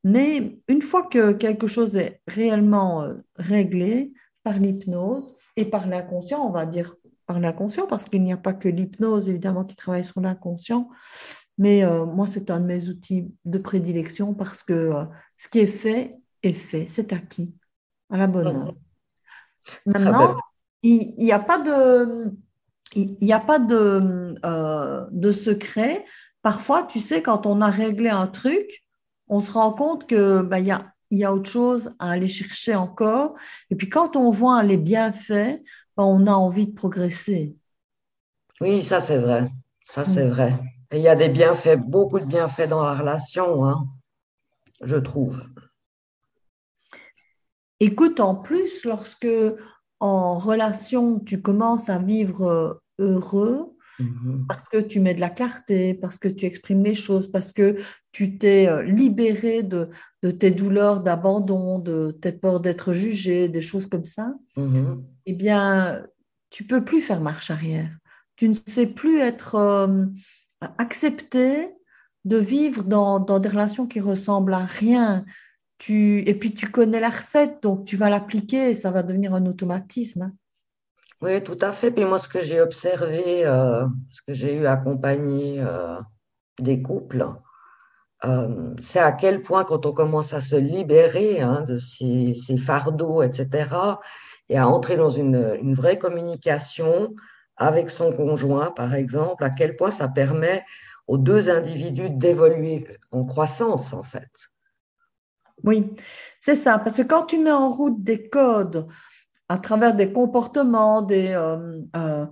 Mais 0.05 0.57
une 0.69 0.81
fois 0.81 1.03
que 1.03 1.33
quelque 1.33 1.67
chose 1.67 1.97
est 1.97 2.21
réellement 2.27 3.03
euh, 3.03 3.15
réglé 3.35 4.13
par 4.41 4.57
l'hypnose 4.57 5.35
et 5.57 5.65
par 5.65 5.85
l'inconscient, 5.85 6.39
on 6.39 6.51
va 6.51 6.65
dire 6.65 6.95
par 7.25 7.41
l'inconscient, 7.41 7.87
parce 7.87 8.05
qu'il 8.05 8.23
n'y 8.23 8.31
a 8.31 8.37
pas 8.37 8.53
que 8.53 8.69
l'hypnose, 8.69 9.27
évidemment, 9.27 9.65
qui 9.65 9.75
travaille 9.75 10.05
sur 10.05 10.21
l'inconscient, 10.21 10.87
mais 11.57 11.83
euh, 11.83 12.05
moi, 12.05 12.25
c'est 12.25 12.51
un 12.51 12.61
de 12.61 12.65
mes 12.65 12.87
outils 12.87 13.27
de 13.43 13.57
prédilection 13.57 14.33
parce 14.33 14.63
que 14.63 14.73
euh, 14.73 15.03
ce 15.35 15.49
qui 15.49 15.59
est 15.59 15.67
fait 15.67 16.19
est 16.43 16.53
fait, 16.53 16.87
c'est 16.87 17.13
acquis, 17.13 17.53
à 18.09 18.17
la 18.17 18.27
bonne 18.27 18.47
heure. 18.47 18.75
Maintenant, 19.85 20.37
il 20.83 21.13
n'y 21.17 21.31
a 21.31 21.39
pas 21.39 21.59
de... 21.59 22.31
Il 22.95 23.17
n'y 23.21 23.33
a 23.33 23.39
pas 23.39 23.59
de, 23.59 24.35
de 25.11 25.31
secret. 25.31 26.05
Parfois, 26.41 26.81
tu 26.83 26.99
sais, 26.99 27.21
quand 27.21 27.45
on 27.45 27.61
a 27.61 27.69
réglé 27.69 28.09
un 28.09 28.25
truc, 28.25 28.83
on 29.27 29.39
se 29.39 29.51
rend 29.51 29.73
compte 29.73 30.07
que 30.07 30.41
bah, 30.41 30.59
y, 30.59 30.71
a, 30.71 30.93
y 31.11 31.23
a 31.23 31.31
autre 31.31 31.49
chose 31.49 31.93
à 31.99 32.09
aller 32.09 32.27
chercher 32.27 32.73
encore. 32.73 33.35
Et 33.69 33.75
puis 33.75 33.89
quand 33.89 34.15
on 34.15 34.31
voit 34.31 34.63
les 34.63 34.77
bienfaits, 34.77 35.61
bah, 35.95 36.03
on 36.03 36.25
a 36.25 36.31
envie 36.31 36.65
de 36.65 36.73
progresser. 36.73 37.55
Oui, 38.59 38.83
ça 38.83 39.01
c'est 39.01 39.19
vrai. 39.19 39.47
Ça 39.83 40.03
c'est 40.03 40.25
mm. 40.25 40.29
vrai. 40.29 40.59
il 40.91 41.01
y 41.01 41.07
a 41.07 41.15
des 41.15 41.29
bienfaits, 41.29 41.77
beaucoup 41.77 42.19
de 42.19 42.25
bienfaits 42.25 42.67
dans 42.67 42.83
la 42.83 42.95
relation, 42.95 43.65
hein, 43.65 43.85
je 44.81 44.97
trouve. 44.97 45.43
Écoute, 47.79 48.19
en 48.19 48.35
plus, 48.35 48.85
lorsque 48.85 49.27
en 49.99 50.37
relation, 50.37 51.19
tu 51.19 51.41
commences 51.41 51.89
à 51.89 51.99
vivre 51.99 52.45
euh, 52.47 52.73
heureux, 52.99 53.75
Mhm. 53.99 54.45
Parce 54.47 54.67
que 54.67 54.77
tu 54.77 54.99
mets 54.99 55.13
de 55.13 55.19
la 55.19 55.29
clarté, 55.29 55.93
parce 55.93 56.17
que 56.17 56.27
tu 56.27 56.45
exprimes 56.45 56.83
les 56.83 56.93
choses, 56.93 57.29
parce 57.29 57.51
que 57.51 57.75
tu 58.11 58.37
t'es 58.37 58.67
euh, 58.67 58.81
libéré 58.81 59.61
de, 59.63 59.89
tes 60.21 60.51
douleurs 60.51 61.01
d'abandon, 61.01 61.79
de 61.79 62.11
tes 62.11 62.31
peurs 62.31 62.59
d'être 62.59 62.93
jugé, 62.93 63.49
des 63.49 63.61
choses 63.61 63.87
comme 63.87 64.05
ça, 64.05 64.33
mhm. 64.55 65.03
eh 65.25 65.33
bien, 65.33 66.05
tu 66.49 66.65
peux 66.65 66.83
plus 66.83 67.01
faire 67.01 67.21
marche 67.21 67.51
arrière. 67.51 67.91
Tu 68.35 68.47
ne 68.47 68.55
sais 68.65 68.87
plus 68.87 69.19
être 69.19 69.55
euh, 69.55 70.05
accepté 70.77 71.69
de 72.25 72.37
vivre 72.37 72.83
dans, 72.83 73.19
des 73.19 73.49
relations 73.49 73.87
qui 73.87 73.99
ressemblent 73.99 74.53
à 74.53 74.65
rien. 74.65 75.25
Et 75.87 76.35
puis 76.39 76.53
tu 76.53 76.69
connais 76.69 76.99
la 76.99 77.09
recette, 77.09 77.63
donc 77.63 77.85
tu 77.85 77.95
vas 77.95 78.09
l'appliquer 78.09 78.71
et 78.71 78.73
ça 78.73 78.91
va 78.91 79.03
devenir 79.03 79.33
un 79.33 79.45
automatisme. 79.45 80.23
Hein. 80.23 80.33
Oui, 81.21 81.43
tout 81.43 81.57
à 81.61 81.71
fait. 81.71 81.91
Puis 81.91 82.05
moi, 82.05 82.19
ce 82.19 82.27
que 82.27 82.41
j'ai 82.41 82.61
observé, 82.61 83.45
euh, 83.45 83.85
ce 84.09 84.21
que 84.21 84.33
j'ai 84.33 84.55
eu 84.55 84.65
accompagné 84.67 85.59
euh, 85.59 85.99
des 86.59 86.81
couples, 86.81 87.27
euh, 88.25 88.73
c'est 88.81 88.99
à 88.99 89.11
quel 89.11 89.41
point 89.41 89.63
quand 89.65 89.85
on 89.85 89.93
commence 89.93 90.33
à 90.33 90.41
se 90.41 90.55
libérer 90.55 91.41
hein, 91.41 91.61
de 91.61 91.77
ces, 91.77 92.33
fardeaux, 92.57 93.21
etc., 93.21 93.69
et 94.49 94.57
à 94.57 94.67
entrer 94.67 94.97
dans 94.97 95.09
une, 95.09 95.75
vraie 95.75 95.99
communication 95.99 97.13
avec 97.57 97.89
son 97.89 98.11
conjoint, 98.13 98.71
par 98.71 98.95
exemple, 98.95 99.43
à 99.43 99.49
quel 99.49 99.75
point 99.75 99.91
ça 99.91 100.07
permet 100.07 100.63
aux 101.07 101.17
deux 101.17 101.49
individus 101.49 102.09
d'évoluer 102.09 102.87
en 103.11 103.25
croissance, 103.25 103.93
en 103.93 104.03
fait. 104.03 104.29
Oui, 105.63 105.89
c'est 106.41 106.55
ça, 106.55 106.79
parce 106.79 106.97
que 106.97 107.03
quand 107.03 107.23
tu 107.23 107.37
mets 107.37 107.51
en 107.51 107.69
route 107.69 108.03
des 108.03 108.29
codes, 108.29 108.87
à 109.49 109.57
travers 109.57 109.95
des 109.95 110.13
comportements, 110.13 111.01
des, 111.01 111.31
euh, 111.31 111.81
euh, 111.95 112.25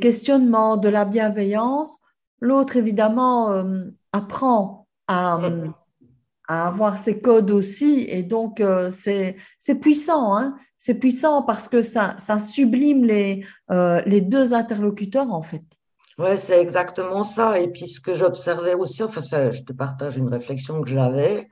questionnements, 0.00 0.76
de 0.76 0.88
la 0.88 1.04
bienveillance, 1.04 1.98
L'autre, 2.40 2.76
évidemment, 2.76 3.52
euh, 3.52 3.84
apprend 4.12 4.86
à, 5.06 5.40
avoir 6.46 6.98
ses 6.98 7.20
codes 7.20 7.50
aussi. 7.50 8.04
Et 8.06 8.22
donc, 8.22 8.62
c'est 8.90 9.36
puissant. 9.80 10.36
Hein 10.36 10.54
c'est 10.76 10.96
puissant 10.96 11.42
parce 11.42 11.68
que 11.68 11.82
ça, 11.82 12.16
ça 12.18 12.38
sublime 12.40 13.04
les, 13.04 13.46
les 13.70 14.20
deux 14.20 14.52
interlocuteurs, 14.52 15.32
en 15.32 15.40
fait. 15.40 15.62
Oui, 16.18 16.36
c'est 16.36 16.60
exactement 16.60 17.24
ça. 17.24 17.58
Et 17.58 17.68
puis, 17.68 17.88
ce 17.88 18.00
que 18.00 18.12
j'observais 18.12 18.74
aussi, 18.74 19.02
enfin, 19.02 19.22
ça, 19.22 19.50
je 19.50 19.62
te 19.62 19.72
partage 19.72 20.18
une 20.18 20.28
réflexion 20.28 20.82
que 20.82 20.90
j'avais, 20.90 21.48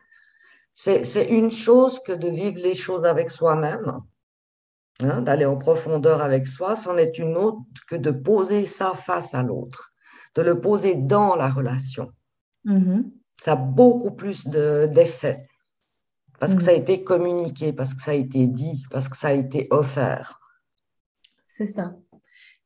c'est 0.75 1.29
une 1.29 1.51
chose 1.51 2.01
que 2.01 2.13
de 2.13 2.29
vivre 2.29 2.59
les 2.59 2.75
choses 2.75 3.05
avec 3.05 3.31
soi-même, 3.31 4.01
hein, 5.01 5.23
d'aller 5.23 5.45
en 5.45 5.57
profondeur 5.57 6.23
avec 6.23 6.47
soi, 6.47 6.77
c'en 6.77 6.97
est 6.97 7.19
une 7.19 7.37
autre 7.37 7.61
que 7.89 7.97
de 7.97 8.11
poser 8.11 8.67
ça 8.67 8.95
face 8.95 9.35
à 9.35 9.43
l'autre, 9.43 9.93
de 10.35 10.43
le 10.43 10.61
poser 10.61 10.95
dans 10.95 11.37
la 11.37 11.49
relation. 11.51 12.11
Mm-hmm. 12.67 13.11
Ça 13.43 13.53
a 13.53 13.57
beaucoup 13.57 14.13
plus 14.13 14.47
d'effet 14.47 15.47
parce 16.43 16.57
que 16.57 16.63
ça 16.65 16.73
a 16.73 16.75
mm. 16.75 16.81
été 16.81 17.05
communiqué, 17.05 17.73
parce 17.73 17.95
que 17.95 18.03
ça 18.03 18.11
a 18.11 18.15
été 18.15 18.49
dit, 18.49 18.83
parce 18.91 19.09
que 19.09 19.17
ça 19.17 19.29
a 19.29 19.33
été 19.33 19.69
offert. 19.71 20.41
C'est 21.47 21.69
ça. 21.69 21.97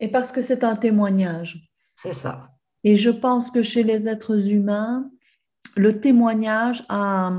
Et 0.00 0.08
parce 0.08 0.32
que 0.32 0.40
c'est 0.40 0.64
un 0.64 0.76
témoignage. 0.76 1.70
C'est 1.94 2.14
ça. 2.14 2.48
Et 2.84 2.96
je 2.96 3.10
pense 3.10 3.50
que 3.50 3.62
chez 3.62 3.82
les 3.82 4.08
êtres 4.08 4.48
humains, 4.48 5.10
le 5.76 6.00
témoignage 6.00 6.86
a, 6.88 7.30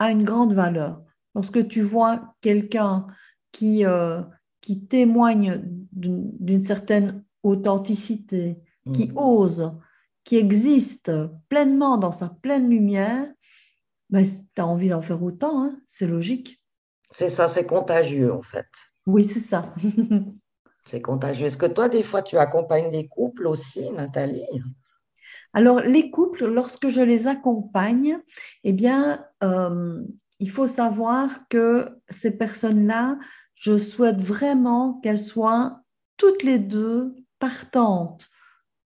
a 0.00 0.10
une 0.10 0.24
grande 0.24 0.54
valeur. 0.54 1.00
Lorsque 1.36 1.68
tu 1.68 1.82
vois 1.82 2.34
quelqu'un 2.40 3.06
qui, 3.52 3.84
euh, 3.84 4.22
qui 4.60 4.84
témoigne 4.86 5.62
d'une 5.92 6.62
certaine 6.62 7.24
authenticité, 7.44 8.58
qui 8.92 9.08
mm. 9.08 9.16
ose, 9.16 9.72
qui 10.24 10.36
existe 10.36 11.12
pleinement 11.48 11.98
dans 11.98 12.12
sa 12.12 12.30
pleine 12.30 12.68
lumière, 12.68 13.28
ben, 14.08 14.26
tu 14.26 14.60
as 14.60 14.66
envie 14.66 14.88
d'en 14.88 15.02
faire 15.02 15.22
autant, 15.22 15.62
hein, 15.62 15.80
c'est 15.86 16.06
logique. 16.06 16.60
C'est 17.12 17.28
ça, 17.28 17.48
c'est 17.48 17.66
contagieux 17.66 18.32
en 18.32 18.42
fait. 18.42 18.66
Oui, 19.06 19.24
c'est 19.24 19.40
ça. 19.40 19.74
c'est 20.84 21.02
contagieux. 21.02 21.46
Est-ce 21.46 21.56
que 21.56 21.66
toi, 21.66 21.88
des 21.88 22.02
fois, 22.02 22.22
tu 22.22 22.38
accompagnes 22.38 22.90
des 22.90 23.06
couples 23.06 23.46
aussi, 23.46 23.90
Nathalie? 23.90 24.46
Alors, 25.52 25.80
les 25.80 26.10
couples, 26.10 26.46
lorsque 26.46 26.88
je 26.88 27.00
les 27.00 27.26
accompagne, 27.26 28.18
eh 28.64 28.72
bien, 28.72 29.24
euh, 29.42 30.02
il 30.38 30.50
faut 30.50 30.66
savoir 30.66 31.48
que 31.48 31.88
ces 32.08 32.30
personnes-là, 32.30 33.18
je 33.54 33.76
souhaite 33.76 34.20
vraiment 34.20 35.00
qu'elles 35.02 35.18
soient 35.18 35.82
toutes 36.16 36.42
les 36.42 36.58
deux 36.58 37.14
partantes 37.38 38.28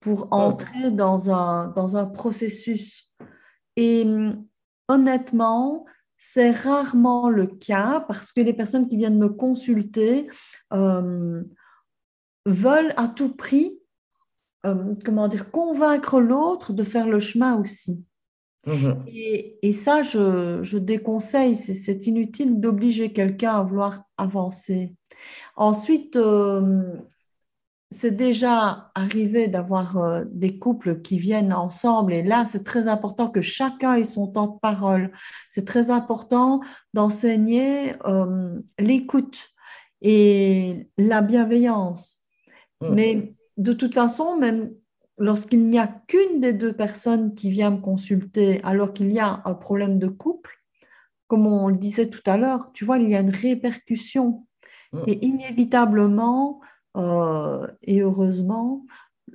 pour 0.00 0.33
entrer 0.33 0.90
dans 0.90 1.31
un, 1.31 1.69
dans 1.69 1.97
un 1.97 2.07
processus. 2.07 3.11
Et 3.76 4.07
honnêtement, 4.88 5.87
c'est 6.19 6.52
rarement 6.52 7.28
le 7.28 7.47
cas 7.47 8.04
parce 8.07 8.33
que 8.33 8.40
les 8.40 8.54
personnes 8.54 8.88
qui 8.88 8.97
viennent 8.97 9.19
me 9.19 9.28
consulter 9.28 10.28
euh, 10.73 11.42
veulent 12.47 12.95
à 12.97 13.09
tout 13.09 13.35
prix 13.35 13.82
euh, 14.64 14.95
comment 15.04 15.28
dire, 15.28 15.50
convaincre 15.50 16.21
l'autre 16.21 16.73
de 16.73 16.85
faire 16.85 17.09
le 17.09 17.19
chemin 17.19 17.61
aussi. 17.61 18.04
Mhm. 18.66 19.04
Et, 19.09 19.73
ça, 19.73 20.02
je, 20.02 20.78
déconseille, 20.78 21.57
c'est 21.57 22.07
inutile 22.07 22.61
d'obliger 22.61 23.12
quelqu'un 23.12 23.57
à 23.57 23.62
vouloir 23.62 24.04
avancer. 24.16 24.95
Ensuite, 25.57 26.14
euh, 26.14 26.85
c'est 27.90 28.16
déjà 28.16 28.92
arrivé 28.95 29.49
d'avoir 29.49 29.99
euh, 29.99 30.25
des 30.31 30.59
couples 30.61 31.02
qui 31.02 31.19
viennent 31.19 31.52
ensemble 31.52 32.14
et 32.14 32.23
là, 32.23 32.47
c'est 32.47 32.62
très 32.62 32.87
important 32.87 33.28
que 33.28 33.40
chacun 33.40 33.95
ait 33.95 34.04
son 34.04 34.28
temps 34.28 34.47
de 34.47 34.61
parole. 34.61 35.11
C'est 35.50 35.66
très 35.66 35.90
important 35.90 36.61
d'enseigner 36.95 37.95
l'écoute 38.78 39.49
et 40.02 40.89
la 40.99 41.21
bienveillance. 41.21 42.23
Mhm. 42.80 42.95
Mais 42.95 43.34
de 43.63 43.73
toute 43.73 43.95
façon, 43.95 44.37
même 44.39 44.73
lorsqu'il 45.19 45.67
n'y 45.69 45.79
a 45.79 45.87
qu'une 45.87 46.41
des 46.41 46.53
deux 46.53 46.73
personnes 46.73 47.35
qui 47.35 47.51
vient 47.51 47.71
me 47.71 47.81
consulter 47.81 48.61
alors 48.65 48.93
qu'il 48.93 49.13
y 49.13 49.21
a 49.21 49.43
un 49.45 49.55
problème 49.55 49.99
de 49.99 50.09
couple, 50.09 50.59
comme 51.29 51.47
on 51.47 51.69
le 51.69 51.77
disait 51.77 52.11
tout 52.11 52.23
à 52.27 52.37
l'heure, 52.37 52.73
tu 52.73 52.85
vois, 52.85 52.99
il 52.99 53.11
y 53.11 53.15
a 53.15 53.21
une 53.21 53.31
répercussion. 53.31 54.47
Mm. 54.93 54.99
Et 55.07 55.27
inévitablement, 55.27 56.61
euh, 56.97 57.67
et 57.83 58.01
heureusement, 58.01 58.85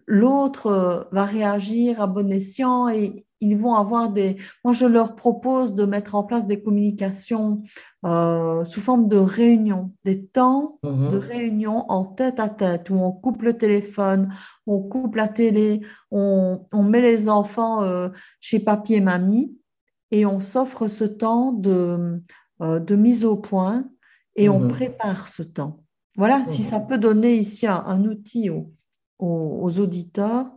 l'autre 0.06 0.68
euh, 0.68 1.04
va 1.12 1.26
réagir 1.26 2.02
à 2.02 2.08
bon 2.08 2.32
escient 2.32 2.90
et 2.90 3.26
ils 3.40 3.58
vont 3.58 3.76
avoir 3.76 4.10
des... 4.10 4.38
Moi, 4.64 4.74
je 4.74 4.86
leur 4.86 5.16
propose 5.16 5.74
de 5.74 5.86
mettre 5.86 6.16
en 6.16 6.24
place 6.24 6.48
des 6.48 6.62
communications 6.62 7.62
euh, 8.06 8.66
sous 8.66 8.80
forme 8.80 9.08
de 9.08 9.18
réunions, 9.18 9.92
des 10.04 10.26
temps 10.26 10.80
mhm. 10.84 11.12
de 11.12 11.18
réunion 11.18 11.90
en 11.90 12.06
tête 12.06 12.40
à 12.40 12.50
tête, 12.50 12.90
où 12.90 12.96
on 12.96 13.12
coupe 13.12 13.44
le 13.44 13.58
téléphone, 13.58 14.34
on 14.66 14.80
coupe 14.80 15.16
la 15.16 15.28
télé, 15.28 15.82
on, 16.12 16.60
met 16.84 17.02
les 17.02 17.30
enfants 17.30 17.84
euh, 17.84 18.10
chez 18.40 18.60
papy 18.60 18.96
et 18.96 19.02
mamie, 19.02 19.56
et 20.12 20.26
on 20.26 20.40
s'offre 20.40 20.88
ce 20.88 21.04
temps 21.04 21.52
de, 21.52 22.22
euh, 22.62 22.80
de 22.80 22.96
mise 22.96 23.26
au 23.26 23.36
point, 23.36 23.88
et 24.36 24.50
on 24.50 24.60
mhm. 24.60 24.70
prépare 24.70 25.28
ce 25.28 25.44
temps. 25.44 25.84
Voilà, 26.16 26.44
si 26.46 26.64
mhm. 26.64 26.68
ça 26.68 26.80
peut 26.80 26.98
donner 26.98 27.36
ici 27.36 27.68
un, 27.68 28.04
outil 28.06 28.50
aux 29.20 29.80
auditeurs, 29.80 30.48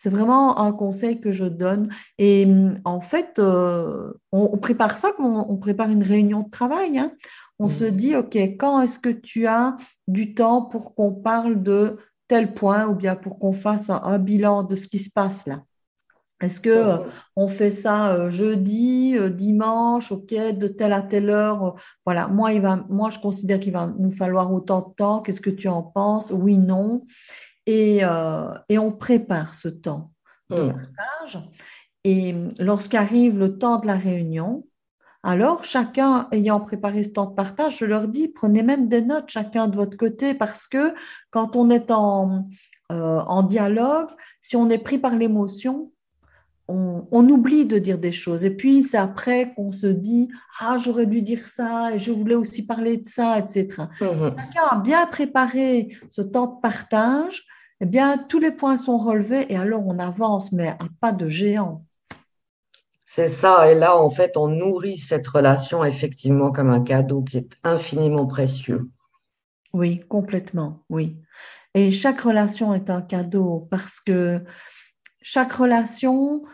c'est 0.00 0.08
vraiment 0.08 0.58
un 0.58 0.72
conseil 0.72 1.20
que 1.20 1.30
je 1.30 1.44
donne. 1.44 1.90
Et 2.16 2.46
mm, 2.46 2.80
en 2.86 3.00
fait, 3.00 3.38
euh, 3.38 4.14
on, 4.32 4.56
prépare 4.56 4.96
ça 4.96 5.12
comme 5.14 5.26
on, 5.26 5.56
prépare 5.58 5.90
une 5.90 6.02
réunion 6.02 6.40
de 6.40 6.48
travail. 6.48 6.98
Hein. 6.98 7.12
On 7.58 7.68
se 7.68 7.84
mmh. 7.84 7.90
dit, 7.90 8.16
OK, 8.16 8.34
quand 8.58 8.80
est-ce 8.80 8.98
que 8.98 9.10
tu 9.10 9.46
as 9.46 9.76
du 10.08 10.34
temps 10.34 10.62
pour 10.62 10.94
qu'on 10.94 11.12
parle 11.12 11.62
de 11.62 11.98
tel 12.28 12.54
point 12.54 12.86
ou 12.86 12.94
bien 12.94 13.14
pour 13.14 13.38
qu'on 13.38 13.52
fasse 13.52 13.90
un, 13.90 14.18
bilan 14.18 14.62
de 14.62 14.74
ce 14.74 14.88
qui 14.88 15.00
se 15.00 15.10
passe 15.10 15.46
là? 15.46 15.64
Est-ce 16.40 16.62
que 16.62 16.70
euh, 16.70 16.96
on 17.36 17.48
fait 17.48 17.68
ça 17.68 18.14
euh, 18.14 18.30
jeudi, 18.30 19.14
dimanche, 19.32 20.12
ok, 20.12 20.32
de 20.32 20.68
telle 20.68 20.94
à 20.94 21.02
telle 21.02 21.28
heure 21.28 21.74
Voilà, 22.06 22.26
moi, 22.26 22.54
il 22.54 22.62
va, 22.62 22.86
moi, 22.88 23.10
je 23.10 23.18
considère 23.18 23.60
qu'il 23.60 23.74
va 23.74 23.92
nous 23.98 24.10
falloir 24.10 24.50
autant 24.50 24.80
de 24.80 24.94
temps. 24.94 25.20
Qu'est-ce 25.20 25.42
que 25.42 25.50
tu 25.50 25.68
en 25.68 25.82
penses? 25.82 26.32
Oui, 26.34 26.56
non. 26.56 27.04
Euh, 27.70 28.54
et, 28.68 28.78
on 28.78 28.92
prépare 28.92 29.54
ce 29.54 29.68
temps 29.68 30.12
de 30.50 30.72
partage. 30.72 31.40
Et 32.04 32.34
lorsqu'arrive 32.58 33.38
le 33.38 33.58
temps 33.58 33.78
de 33.78 33.86
la 33.86 33.96
réunion, 33.96 34.66
alors 35.22 35.64
chacun 35.64 36.28
ayant 36.32 36.60
préparé 36.60 37.02
ce 37.02 37.10
temps 37.10 37.26
de 37.26 37.34
partage, 37.34 37.78
je 37.78 37.84
leur 37.84 38.08
dis, 38.08 38.28
prenez 38.28 38.62
même 38.62 38.88
des 38.88 39.02
notes 39.02 39.28
chacun 39.28 39.68
de 39.68 39.76
votre 39.76 39.96
côté, 39.96 40.32
parce 40.34 40.66
que 40.66 40.94
quand 41.30 41.56
on 41.56 41.68
est 41.68 41.90
en, 41.90 42.48
euh, 42.90 43.20
en 43.20 43.42
dialogue, 43.42 44.08
si 44.40 44.56
on 44.56 44.70
est 44.70 44.78
pris 44.78 44.98
par 44.98 45.14
l'émotion, 45.14 45.92
on, 46.70 47.28
oublie 47.28 47.66
de 47.66 47.78
dire 47.78 47.98
des 47.98 48.12
choses. 48.12 48.44
Et 48.44 48.50
puis, 48.50 48.82
c'est 48.82 48.96
après 48.96 49.52
qu'on 49.54 49.72
se 49.72 49.86
dit 49.86 50.28
Ah, 50.60 50.76
j'aurais 50.78 51.06
dû 51.06 51.22
dire 51.22 51.44
ça, 51.44 51.92
et 51.94 51.98
je 51.98 52.12
voulais 52.12 52.34
aussi 52.34 52.66
parler 52.66 52.98
de 52.98 53.08
ça, 53.08 53.38
etc. 53.38 53.68
Hmm. 54.00 54.18
Si 54.18 54.24
chacun 54.24 54.62
a 54.70 54.76
bien 54.76 55.06
préparé 55.06 55.88
ce 56.08 56.22
temps 56.22 56.46
de 56.46 56.60
partage, 56.60 57.44
eh 57.80 57.86
bien, 57.86 58.18
tous 58.18 58.38
les 58.38 58.52
points 58.52 58.76
sont 58.76 58.98
relevés 58.98 59.52
et 59.52 59.56
alors 59.56 59.86
on 59.86 59.98
avance, 59.98 60.52
mais 60.52 60.68
à 60.68 60.78
pas 61.00 61.12
de 61.12 61.28
géant. 61.28 61.84
C'est 63.06 63.28
ça, 63.28 63.70
et 63.70 63.74
là, 63.74 63.96
en 63.96 64.10
fait, 64.10 64.36
on 64.36 64.48
nourrit 64.48 64.98
cette 64.98 65.26
relation 65.26 65.82
effectivement 65.84 66.52
comme 66.52 66.70
un 66.70 66.82
cadeau 66.82 67.22
qui 67.22 67.38
est 67.38 67.56
infiniment 67.64 68.26
précieux. 68.26 68.88
Oui, 69.72 70.00
complètement, 70.08 70.84
oui. 70.90 71.16
Et 71.74 71.90
chaque 71.90 72.20
relation 72.20 72.74
est 72.74 72.90
un 72.90 73.02
cadeau 73.02 73.66
parce 73.70 74.00
que 74.00 74.44
chaque 75.22 75.52
relation, 75.52 76.44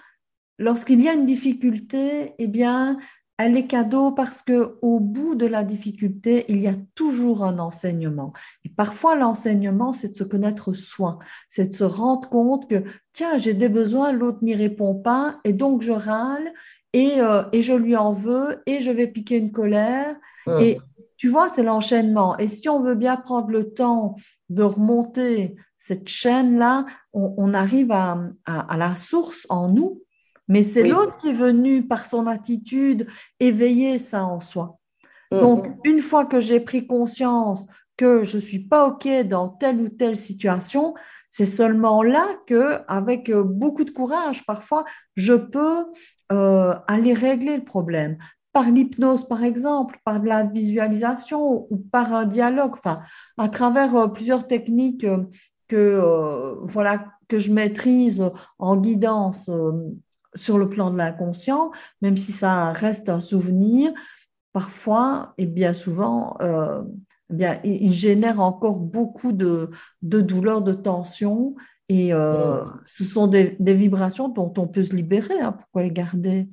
lorsqu'il 0.59 1.03
y 1.03 1.09
a 1.09 1.15
une 1.15 1.27
difficulté, 1.27 2.35
eh 2.39 2.47
bien, 2.47 2.99
elle 3.39 3.57
est 3.57 3.67
cadeau 3.67 4.13
parce 4.13 4.43
que 4.43 4.79
au 4.81 4.99
bout 4.99 5.35
de 5.35 5.47
la 5.47 5.65
difficulté, 5.65 6.47
il 6.49 6.61
y 6.61 6.69
a 6.69 6.75
toujours 6.95 7.45
un 7.45 7.59
enseignement. 7.59 8.33
Et 8.65 8.71
parfois, 8.71 9.15
l'enseignement, 9.15 9.93
c'est 9.93 10.09
de 10.09 10.15
se 10.15 10.25
connaître 10.25 10.73
soi, 10.73 11.19
c'est 11.49 11.69
de 11.69 11.73
se 11.73 11.85
rendre 11.85 12.29
compte 12.29 12.69
que 12.69 12.85
tiens, 13.13 13.37
j'ai 13.39 13.55
des 13.55 13.69
besoins, 13.69 14.13
l'autre 14.13 14.39
n'y 14.43 14.55
répond 14.55 14.95
pas, 14.95 15.39
et 15.45 15.53
donc 15.53 15.83
je 15.83 15.93
râle 15.93 16.53
et, 16.93 17.21
euh, 17.21 17.43
et, 17.53 17.61
je 17.61 17.75
lui 17.75 17.95
en 17.95 18.13
veux 18.13 18.63
et 18.65 18.81
je 18.81 18.91
vais 18.91 19.07
piquer 19.07 19.37
une 19.37 19.53
colère. 19.53 20.17
Et 20.61 20.79
tu 21.17 21.29
vois, 21.29 21.49
c'est 21.49 21.65
l'enchaînement. 21.65 22.39
Et 22.39 22.47
si 22.47 22.69
on 22.69 22.81
veut 22.81 22.95
bien 22.95 23.17
prendre 23.17 23.49
le 23.51 23.73
temps 23.75 24.15
de 24.49 24.63
remonter 24.63 25.57
cette 25.77 26.09
chaîne-là, 26.09 26.87
on, 27.13 27.53
arrive 27.53 27.91
à, 27.91 28.19
à 28.45 28.77
la 28.77 28.97
source 28.97 29.47
en 29.51 29.69
nous 29.69 30.06
mais 30.49 30.63
c'est 30.63 30.87
l'autre 30.87 31.17
qui 31.17 31.31
est 31.31 31.33
venu 31.33 31.87
par 31.87 32.07
son 32.07 32.27
attitude 32.27 33.07
éveiller 33.41 33.99
ça 33.99 34.25
en 34.25 34.41
soi. 34.41 34.79
Mm-hmm. 35.33 35.41
Donc, 35.41 35.67
une 35.85 36.01
fois 36.01 36.25
que 36.25 36.41
j'ai 36.41 36.61
pris 36.61 36.87
conscience 36.87 37.67
que 37.97 38.25
je 38.25 38.37
ne 38.37 38.43
suis 38.43 38.59
pas 38.59 38.87
OK 38.89 39.09
dans 39.27 39.49
telle 39.49 39.81
ou 39.81 39.89
telle 39.89 40.17
situation, 40.17 40.95
C'est 41.37 41.45
seulement 41.45 42.03
là 42.03 42.27
que, 42.47 42.79
avec 42.89 43.31
beaucoup 43.31 43.85
de 43.85 43.91
courage, 43.91 44.47
parfois, 44.47 44.85
je 45.17 45.35
peux 45.35 45.85
aller 46.31 47.13
régler 47.13 47.59
le 47.59 47.65
problème 47.65 48.17
par 48.55 48.71
l'hypnose, 48.71 49.29
par 49.29 49.45
exemple, 49.45 49.99
par 50.03 50.23
la 50.23 50.45
visualisation 50.45 51.67
ou 51.71 51.77
par 51.77 52.15
un 52.15 52.25
dialogue, 52.25 52.73
enfin, 52.73 53.01
à 53.37 53.51
travers 53.51 54.11
plusieurs 54.15 54.47
techniques 54.47 55.07
que, 55.69 56.57
voilà, 56.63 57.05
que 57.29 57.39
je 57.39 57.53
maîtrise 57.53 58.31
en 58.59 58.79
guidance 58.79 59.51
sur 60.37 60.59
le 60.59 60.69
plan 60.69 60.91
de 60.91 60.97
l'inconscient, 60.97 61.73
même 62.03 62.17
si 62.17 62.31
ça 62.31 62.73
reste 62.73 63.09
un 63.09 63.21
souvenir, 63.21 63.93
parfois 64.53 65.35
et 65.39 65.47
bien 65.47 65.73
souvent, 65.73 66.37
euh, 66.41 66.83
eh 67.31 67.35
bien, 67.35 67.61
il, 67.65 67.93
génère 67.93 68.41
encore 68.41 68.79
beaucoup 68.79 69.33
de, 69.33 69.71
de 70.03 70.21
douleurs, 70.21 70.63
de 70.63 70.73
tensions. 70.73 71.57
Et 71.89 72.13
euh, 72.13 72.65
ce 72.85 73.05
sont 73.05 73.27
des, 73.27 73.57
vibrations 73.61 74.29
dont 74.29 74.53
on 74.57 74.67
peut 74.67 74.85
se 74.85 74.95
libérer. 74.95 75.41
Hein. 75.41 75.53
pourquoi 75.53 75.83
les 75.83 75.91
garder? 75.91 76.49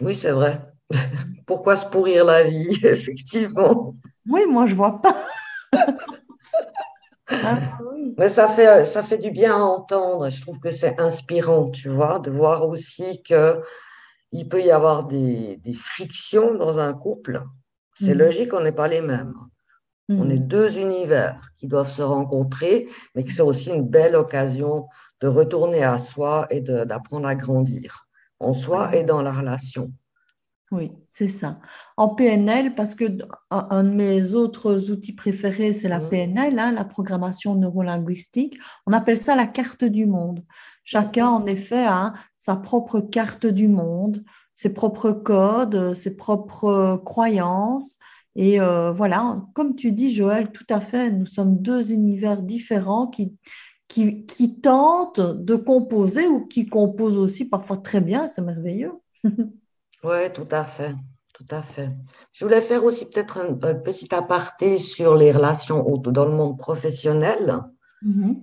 Oui, 0.00 0.14
c'est 0.14 0.30
vrai. 0.30 0.60
pourquoi 1.46 1.76
se 1.76 1.86
pourrir 1.86 2.24
la 2.24 2.44
vie, 2.44 2.78
effectivement? 2.82 3.94
Oui, 4.28 4.42
moi, 4.48 4.66
je 4.66 4.74
vois 4.74 5.00
pas. 5.00 5.16
Ah, 7.30 7.58
Mais 8.16 8.28
ça 8.28 8.48
fait, 8.48 8.84
ça 8.84 9.02
fait 9.02 9.18
du 9.18 9.30
bien 9.30 9.54
à 9.56 9.60
entendre. 9.60 10.30
Je 10.30 10.40
trouve 10.40 10.58
que 10.58 10.70
c'est 10.70 11.00
inspirant, 11.00 11.70
tu 11.70 11.88
vois, 11.88 12.18
de 12.18 12.30
voir 12.30 12.68
aussi 12.68 13.22
qu'il 13.22 14.48
peut 14.48 14.62
y 14.62 14.70
avoir 14.70 15.04
des, 15.04 15.60
frictions 15.74 16.54
dans 16.54 16.78
un 16.78 16.94
couple. 16.94 17.42
C'est 17.94 18.14
mhm. 18.14 18.18
logique, 18.18 18.54
on 18.54 18.60
n'est 18.60 18.72
pas 18.72 18.88
les 18.88 19.00
mêmes. 19.00 19.34
On 20.10 20.30
est 20.30 20.38
mhm. 20.38 20.46
deux 20.46 20.78
univers 20.78 21.50
qui 21.58 21.66
doivent 21.66 21.90
se 21.90 22.00
rencontrer, 22.00 22.88
mais 23.14 23.24
que 23.24 23.32
c'est 23.32 23.42
aussi 23.42 23.68
une 23.68 23.86
belle 23.86 24.16
occasion 24.16 24.86
de 25.20 25.28
retourner 25.28 25.84
à 25.84 25.98
soi 25.98 26.46
et 26.48 26.60
d'apprendre 26.62 27.28
à 27.28 27.34
grandir 27.34 28.08
en 28.40 28.52
soi 28.52 28.94
et 28.94 29.02
dans 29.02 29.22
la 29.22 29.32
relation. 29.32 29.92
Oui, 30.70 30.92
c'est 31.08 31.28
ça. 31.28 31.60
En 31.96 32.14
PNL, 32.14 32.74
parce 32.74 32.94
que 32.94 33.04
un 33.50 33.84
de 33.84 33.90
mes 33.90 34.34
autres 34.34 34.90
outils 34.90 35.14
préférés, 35.14 35.72
c'est 35.72 35.88
la 35.88 35.98
mmh. 35.98 36.08
PNL, 36.10 36.58
hein, 36.58 36.72
la 36.72 36.84
programmation 36.84 37.54
neurolinguistique. 37.54 38.58
On 38.86 38.92
appelle 38.92 39.16
ça 39.16 39.34
la 39.34 39.46
carte 39.46 39.84
du 39.84 40.06
monde. 40.06 40.44
Chacun, 40.84 41.28
en 41.28 41.46
effet, 41.46 41.86
a 41.86 42.12
sa 42.36 42.56
propre 42.56 43.00
carte 43.00 43.46
du 43.46 43.66
monde, 43.66 44.22
ses 44.54 44.74
propres 44.74 45.12
codes, 45.12 45.94
ses 45.94 46.14
propres 46.16 47.00
croyances. 47.02 47.96
Et 48.36 48.60
euh, 48.60 48.92
voilà, 48.92 49.42
comme 49.54 49.74
tu 49.74 49.92
dis, 49.92 50.12
Joël, 50.14 50.52
tout 50.52 50.66
à 50.68 50.80
fait, 50.80 51.10
nous 51.10 51.26
sommes 51.26 51.56
deux 51.62 51.92
univers 51.92 52.42
différents 52.42 53.06
qui, 53.06 53.34
qui, 53.88 54.26
qui 54.26 54.60
tentent 54.60 55.20
de 55.20 55.56
composer 55.56 56.26
ou 56.26 56.46
qui 56.46 56.66
composent 56.66 57.16
aussi 57.16 57.46
parfois 57.46 57.78
très 57.78 58.02
bien, 58.02 58.28
c'est 58.28 58.42
merveilleux. 58.42 58.92
Oui, 60.04 60.32
tout 60.32 60.48
à 60.50 60.64
fait. 60.64 60.94
Tout 61.32 61.46
à 61.50 61.62
fait. 61.62 61.90
Je 62.32 62.44
voulais 62.44 62.60
faire 62.60 62.84
aussi 62.84 63.04
peut-être 63.08 63.38
un, 63.38 63.54
petit 63.54 64.12
aparté 64.12 64.78
sur 64.78 65.14
les 65.14 65.30
relations 65.30 65.84
dans 65.98 66.24
le 66.24 66.32
monde 66.32 66.58
professionnel, 66.58 67.62
mm-hmm. 68.02 68.40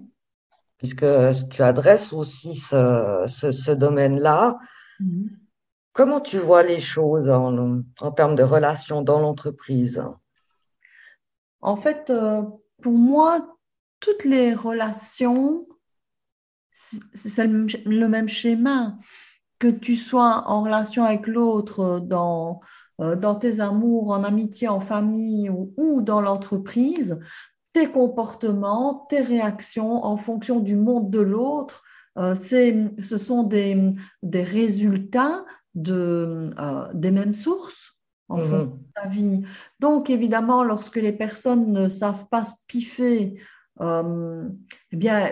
puisque 0.77 1.05
tu 1.49 1.61
adresses 1.61 2.13
aussi 2.13 2.55
ce, 2.55 3.71
domaine-là. 3.73 4.57
Mm-hmm. 5.01 5.29
Comment 5.91 6.21
tu 6.21 6.37
vois 6.37 6.63
les 6.63 6.79
choses 6.79 7.29
en, 7.29 8.11
termes 8.11 8.35
de 8.35 8.43
relations 8.43 9.01
dans 9.01 9.19
l'entreprise? 9.19 10.01
En 11.59 11.75
fait, 11.75 12.09
euh, 12.09 12.43
pour 12.81 12.93
moi, 12.93 13.57
toutes 13.99 14.23
les 14.23 14.53
relations, 14.53 15.67
c'est 16.71 17.45
le 17.45 18.07
même 18.07 18.29
schéma 18.29 18.97
que 19.65 19.79
tu 19.79 19.95
sois 19.95 20.43
en 20.45 20.61
relation 20.61 21.05
avec 21.05 21.25
l'autre 21.25 21.99
dans, 21.99 22.59
euh, 23.01 23.15
dans 23.15 23.33
tes 23.33 23.61
amours, 23.61 24.11
en 24.11 24.23
amitié, 24.23 24.67
en 24.67 24.79
famille 24.79 25.49
ou, 25.49 26.01
dans 26.01 26.21
l'entreprise, 26.21 27.19
tes 27.73 27.89
comportements, 27.89 29.07
tes 29.09 29.21
réactions 29.21 30.05
en 30.05 30.17
fonction 30.17 30.59
du 30.59 30.75
monde 30.75 31.09
de 31.09 31.19
l'autre, 31.19 31.81
euh, 32.19 32.35
ce 32.35 33.17
sont 33.17 33.41
des, 33.41 33.93
des 34.21 34.43
résultats 34.43 35.45
de, 35.73 36.51
euh, 36.59 36.87
des 36.93 37.11
mêmes 37.11 37.33
sources 37.33 37.93
en 38.29 38.37
mmh 38.37 38.41
de 38.41 38.69
ta 38.93 39.07
vie. 39.07 39.41
Donc, 39.79 40.09
évidemment, 40.11 40.63
lorsque 40.63 40.95
les 40.97 41.11
personnes 41.11 41.71
ne 41.71 41.89
savent 41.89 42.27
pas 42.29 42.43
se 42.43 42.53
piffer, 42.67 43.39
eh 43.81 44.95
bien, 44.95 45.29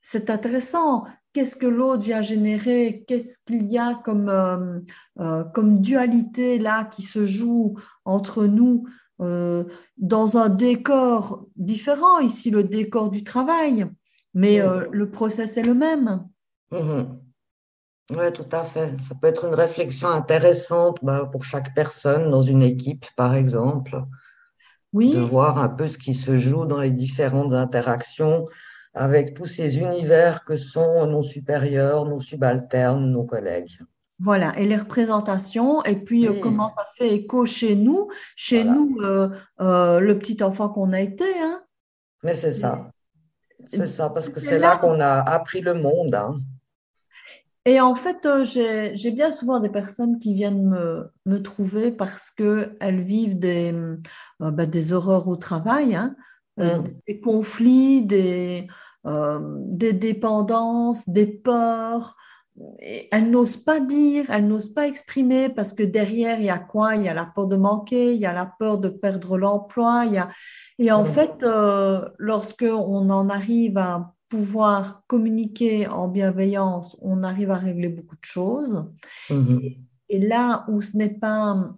c'est 0.00 0.30
intéressant 0.30 1.04
qu'est-ce 1.32 1.56
que 1.56 1.66
l'autre 1.66 2.02
vient 2.02 2.22
générer, 2.22 3.04
qu'est-ce 3.06 3.38
qu'il 3.44 3.66
y 3.66 3.78
a 3.78 3.94
comme, 3.94 4.28
euh, 4.28 4.80
euh, 5.20 5.44
comme 5.44 5.80
dualité 5.80 6.58
là 6.58 6.84
qui 6.84 7.02
se 7.02 7.26
joue 7.26 7.78
entre 8.04 8.44
nous 8.46 8.86
euh, 9.20 9.64
dans 9.96 10.36
un 10.36 10.48
décor 10.48 11.46
différent, 11.56 12.18
ici 12.18 12.50
le 12.50 12.64
décor 12.64 13.10
du 13.10 13.24
travail, 13.24 13.86
mais 14.34 14.60
le 14.90 15.10
process 15.10 15.56
est 15.56 15.62
le 15.62 15.74
même. 15.74 16.26
Mm-hmm. 16.72 17.06
Oui, 18.10 18.32
tout 18.32 18.48
à 18.50 18.64
fait. 18.64 18.94
Ça 19.08 19.14
peut 19.14 19.28
être 19.28 19.46
une 19.46 19.54
réflexion 19.54 20.08
intéressante 20.08 20.98
bah, 21.02 21.28
pour 21.30 21.44
chaque 21.44 21.74
personne 21.74 22.30
dans 22.30 22.42
une 22.42 22.62
équipe, 22.62 23.06
par 23.16 23.34
exemple. 23.34 24.02
Oui. 24.92 25.14
De 25.14 25.20
voir 25.20 25.58
un 25.58 25.68
peu 25.68 25.86
ce 25.86 25.96
qui 25.96 26.12
se 26.14 26.36
joue 26.36 26.66
dans 26.66 26.80
les 26.80 26.90
différentes 26.90 27.52
interactions 27.52 28.46
avec 28.94 29.34
tous 29.34 29.46
ces 29.46 29.78
univers 29.78 30.44
que 30.44 30.56
sont 30.56 31.06
nos 31.06 31.22
supérieurs, 31.22 32.04
nos 32.06 32.20
subalternes, 32.20 33.10
nos 33.10 33.24
collègues. 33.24 33.78
Voilà, 34.22 34.56
et 34.56 34.66
les 34.66 34.76
représentations, 34.76 35.82
et 35.82 35.96
puis 35.96 36.28
euh, 36.28 36.34
comment 36.40 36.68
ça 36.68 36.86
fait 36.96 37.12
écho 37.12 37.44
chez 37.44 37.74
nous, 37.74 38.08
chez 38.36 38.62
nous, 38.62 38.96
euh, 39.00 39.30
euh, 39.60 39.98
le 39.98 40.16
petit 40.16 40.40
enfant 40.44 40.68
qu'on 40.68 40.92
a 40.92 41.00
été. 41.00 41.24
Hein. 41.42 41.62
Mais 42.22 42.36
c'est 42.36 42.52
ça, 42.52 42.92
c'est 43.66 43.86
ça, 43.86 44.10
parce 44.10 44.28
que 44.28 44.38
c'est 44.38 44.60
là, 44.60 44.76
qu'on 44.76 45.00
a 45.00 45.20
appris 45.28 45.60
le 45.60 45.74
monde. 45.74 46.14
Hein. 46.14 46.38
Et 47.64 47.80
en 47.80 47.96
fait, 47.96 48.24
j'ai 48.44 49.10
bien 49.10 49.32
souvent 49.32 49.58
des 49.58 49.70
personnes 49.70 50.20
qui 50.20 50.34
viennent 50.34 50.68
me, 50.68 51.10
me 51.26 51.42
trouver 51.42 51.90
parce 51.90 52.30
qu'elles 52.30 53.02
vivent 53.02 53.40
des, 53.40 53.74
bah, 54.38 54.66
des 54.66 54.92
horreurs 54.92 55.26
au 55.26 55.36
travail. 55.36 55.96
Hein. 55.96 56.14
Euh, 56.60 56.80
des 57.06 57.18
conflits, 57.20 58.02
des, 58.02 58.66
euh, 59.06 59.38
des 59.42 59.94
dépendances, 59.94 61.08
des 61.08 61.26
peurs. 61.26 62.14
elles 63.10 63.30
n'osent 63.30 63.56
pas 63.56 63.80
dire, 63.80 64.26
elles 64.28 64.46
n'osent 64.46 64.74
pas 64.74 64.86
exprimer 64.86 65.48
parce 65.48 65.72
que 65.72 65.82
derrière, 65.82 66.38
il 66.38 66.44
y 66.44 66.50
a 66.50 66.58
quoi? 66.58 66.96
Il 66.96 67.02
y 67.02 67.08
a 67.08 67.14
la 67.14 67.24
peur 67.24 67.46
de 67.46 67.56
manquer, 67.56 68.14
il 68.14 68.20
y 68.20 68.26
a 68.26 68.34
la 68.34 68.44
peur 68.44 68.76
de 68.76 68.90
perdre 68.90 69.38
l'emploi. 69.38 70.04
Il 70.06 70.12
y 70.12 70.18
a... 70.18 70.28
Et 70.78 70.92
en 70.92 71.06
fait, 71.06 71.42
euh, 71.42 72.06
lorsque 72.18 72.66
on 72.68 73.08
en 73.08 73.30
arrive 73.30 73.78
à 73.78 74.12
pouvoir 74.28 75.02
communiquer 75.06 75.88
en 75.88 76.08
bienveillance, 76.08 76.98
on 77.00 77.22
arrive 77.22 77.50
à 77.50 77.56
régler 77.56 77.88
beaucoup 77.88 78.16
de 78.16 78.24
choses. 78.24 78.84
Mm-hmm. 79.30 79.78
Et, 80.10 80.18
là 80.18 80.66
où 80.68 80.82
ce 80.82 80.98
n'est 80.98 81.18
pas 81.18 81.74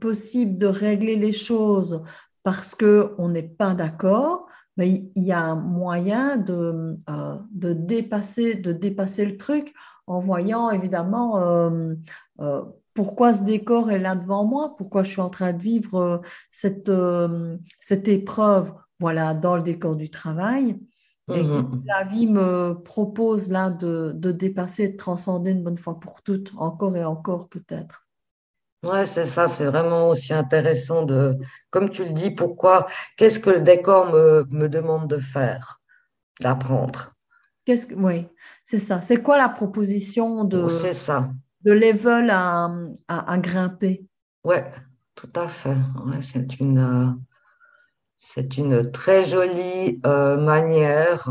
possible 0.00 0.56
de 0.56 0.66
régler 0.66 1.16
les 1.16 1.32
choses 1.32 2.02
parce 2.46 2.76
qu'on 2.76 3.28
n'est 3.28 3.42
pas 3.42 3.74
d'accord, 3.74 4.46
mais 4.76 5.10
il 5.16 5.24
y 5.24 5.32
a 5.32 5.40
un 5.40 5.56
moyen 5.56 6.36
de, 6.36 6.96
euh, 7.10 7.38
de, 7.50 7.72
dépasser, 7.72 8.54
de 8.54 8.70
dépasser 8.70 9.24
le 9.24 9.36
truc 9.36 9.74
en 10.06 10.20
voyant 10.20 10.70
évidemment 10.70 11.38
euh, 11.38 11.94
euh, 12.38 12.62
pourquoi 12.94 13.34
ce 13.34 13.42
décor 13.42 13.90
est 13.90 13.98
là 13.98 14.14
devant 14.14 14.44
moi, 14.44 14.76
pourquoi 14.78 15.02
je 15.02 15.10
suis 15.10 15.20
en 15.20 15.28
train 15.28 15.54
de 15.54 15.60
vivre 15.60 16.22
cette, 16.52 16.92
cette 17.80 18.06
épreuve 18.06 18.72
voilà, 19.00 19.34
dans 19.34 19.56
le 19.56 19.64
décor 19.64 19.96
du 19.96 20.08
travail. 20.08 20.78
Et 21.34 21.42
mmh 21.42 21.82
la 21.84 22.04
vie 22.04 22.28
me 22.28 22.74
propose 22.74 23.50
là 23.50 23.70
de, 23.70 24.12
de 24.14 24.30
dépasser, 24.30 24.90
de 24.90 24.96
transcender 24.96 25.50
une 25.50 25.64
bonne 25.64 25.78
fois 25.78 25.98
pour 25.98 26.22
toutes, 26.22 26.52
encore 26.56 26.96
et 26.96 27.04
encore 27.04 27.48
peut-être. 27.48 28.05
Ouais, 28.86 29.06
c'est 29.06 29.26
ça, 29.26 29.48
c'est 29.48 29.64
vraiment 29.66 30.08
aussi 30.08 30.32
intéressant 30.32 31.02
de, 31.02 31.36
comme 31.70 31.90
tu 31.90 32.04
le 32.04 32.12
dis, 32.12 32.30
pourquoi, 32.30 32.86
qu'est-ce 33.16 33.40
que 33.40 33.50
le 33.50 33.60
décor 33.60 34.12
me, 34.12 34.46
me 34.50 34.68
demande 34.68 35.08
de 35.08 35.18
faire, 35.18 35.80
d'apprendre? 36.40 37.14
Qu'est-ce 37.64 37.88
que, 37.88 37.94
oui, 37.94 38.28
c'est 38.64 38.78
ça. 38.78 39.00
C'est 39.00 39.22
quoi 39.22 39.38
la 39.38 39.48
proposition 39.48 40.44
de, 40.44 40.68
c'est 40.68 40.92
ça. 40.92 41.30
de 41.62 41.72
level 41.72 42.30
à, 42.30 42.70
à, 43.08 43.38
grimper? 43.38 44.06
Ouais, 44.44 44.70
tout 45.16 45.30
à 45.34 45.48
fait. 45.48 45.76
c'est 46.22 46.60
une, 46.60 47.18
c'est 48.20 48.56
une 48.56 48.82
très 48.82 49.24
jolie 49.24 50.00
euh, 50.06 50.36
manière 50.36 51.28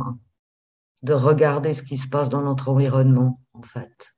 de 1.04 1.14
regarder 1.14 1.74
ce 1.74 1.84
qui 1.84 1.98
se 1.98 2.08
passe 2.10 2.30
dans 2.30 2.42
notre 2.42 2.70
environnement, 2.70 3.40
en 3.54 3.62
fait. 3.62 4.14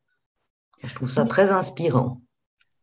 Je 0.84 0.96
trouve 0.96 1.10
ça 1.10 1.26
très 1.26 1.52
inspirant. 1.52 2.22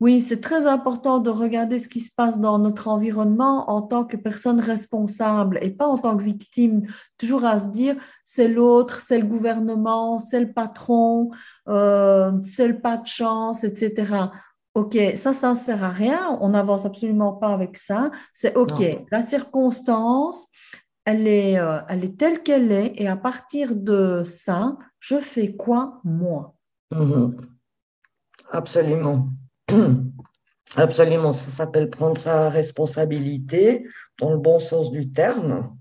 Oui, 0.05 0.21
c'est 0.21 0.43
très 0.43 0.67
important 0.67 1.19
de 1.19 1.31
regarder 1.31 1.79
ce 1.79 1.89
qui 1.89 2.01
se 2.01 2.11
passe 2.15 2.39
dans 2.39 2.59
notre 2.59 2.89
environnement 2.89 3.71
en 3.71 3.81
tant 3.81 4.05
que 4.05 4.19
personne 4.19 4.61
responsable 4.61 5.59
et 5.63 5.71
pas 5.71 5.87
en 5.87 5.97
tant 5.97 6.15
que 6.15 6.23
victime. 6.23 6.83
Toujours 7.17 7.47
à 7.47 7.59
se 7.59 7.69
dire, 7.69 7.97
c'est 8.23 8.49
l'autre, 8.49 9.01
c'est 9.01 9.19
le 9.19 9.27
gouvernement, 9.27 10.19
c'est 10.19 10.41
le 10.41 10.53
patron, 10.53 11.31
euh, 11.69 12.33
c'est 12.43 12.69
le 12.69 12.83
pas 12.83 12.99
de 12.99 13.07
chance, 13.07 13.65
etc. 13.65 14.31
OK, 14.75 14.95
ça, 15.15 15.33
ça 15.33 15.53
ne 15.53 15.57
sert 15.57 15.83
à 15.83 15.89
rien. 15.89 16.37
On 16.43 16.51
n'avance 16.51 16.85
absolument 16.85 17.33
pas 17.33 17.55
avec 17.55 17.79
ça. 17.79 18.11
C'est 18.35 18.55
OK, 18.59 18.83
la 19.11 19.23
circonstance, 19.23 20.49
elle 21.07 21.27
est, 21.27 21.59
euh, 21.59 21.81
elle 21.89 22.05
est 22.05 22.19
telle 22.19 22.43
qu'elle 22.43 22.71
est 22.73 22.93
et 22.97 23.09
à 23.09 23.17
partir 23.17 23.75
de 23.75 24.21
ça, 24.23 24.77
je 24.99 25.17
fais 25.17 25.57
quoi 25.57 26.03
moi? 26.05 26.55
Mhm. 26.91 27.37
Absolument. 28.51 29.31
Absolument, 30.77 31.33
ça 31.33 31.51
s'appelle 31.51 31.91
prendre 31.91 32.19
sa 32.19 32.49
responsabilité 32.49 33.87
dans 34.19 34.31
le 34.31 34.39
bon 34.39 34.59
sens 34.59 34.91
du 34.91 35.13
terme. 35.13 35.77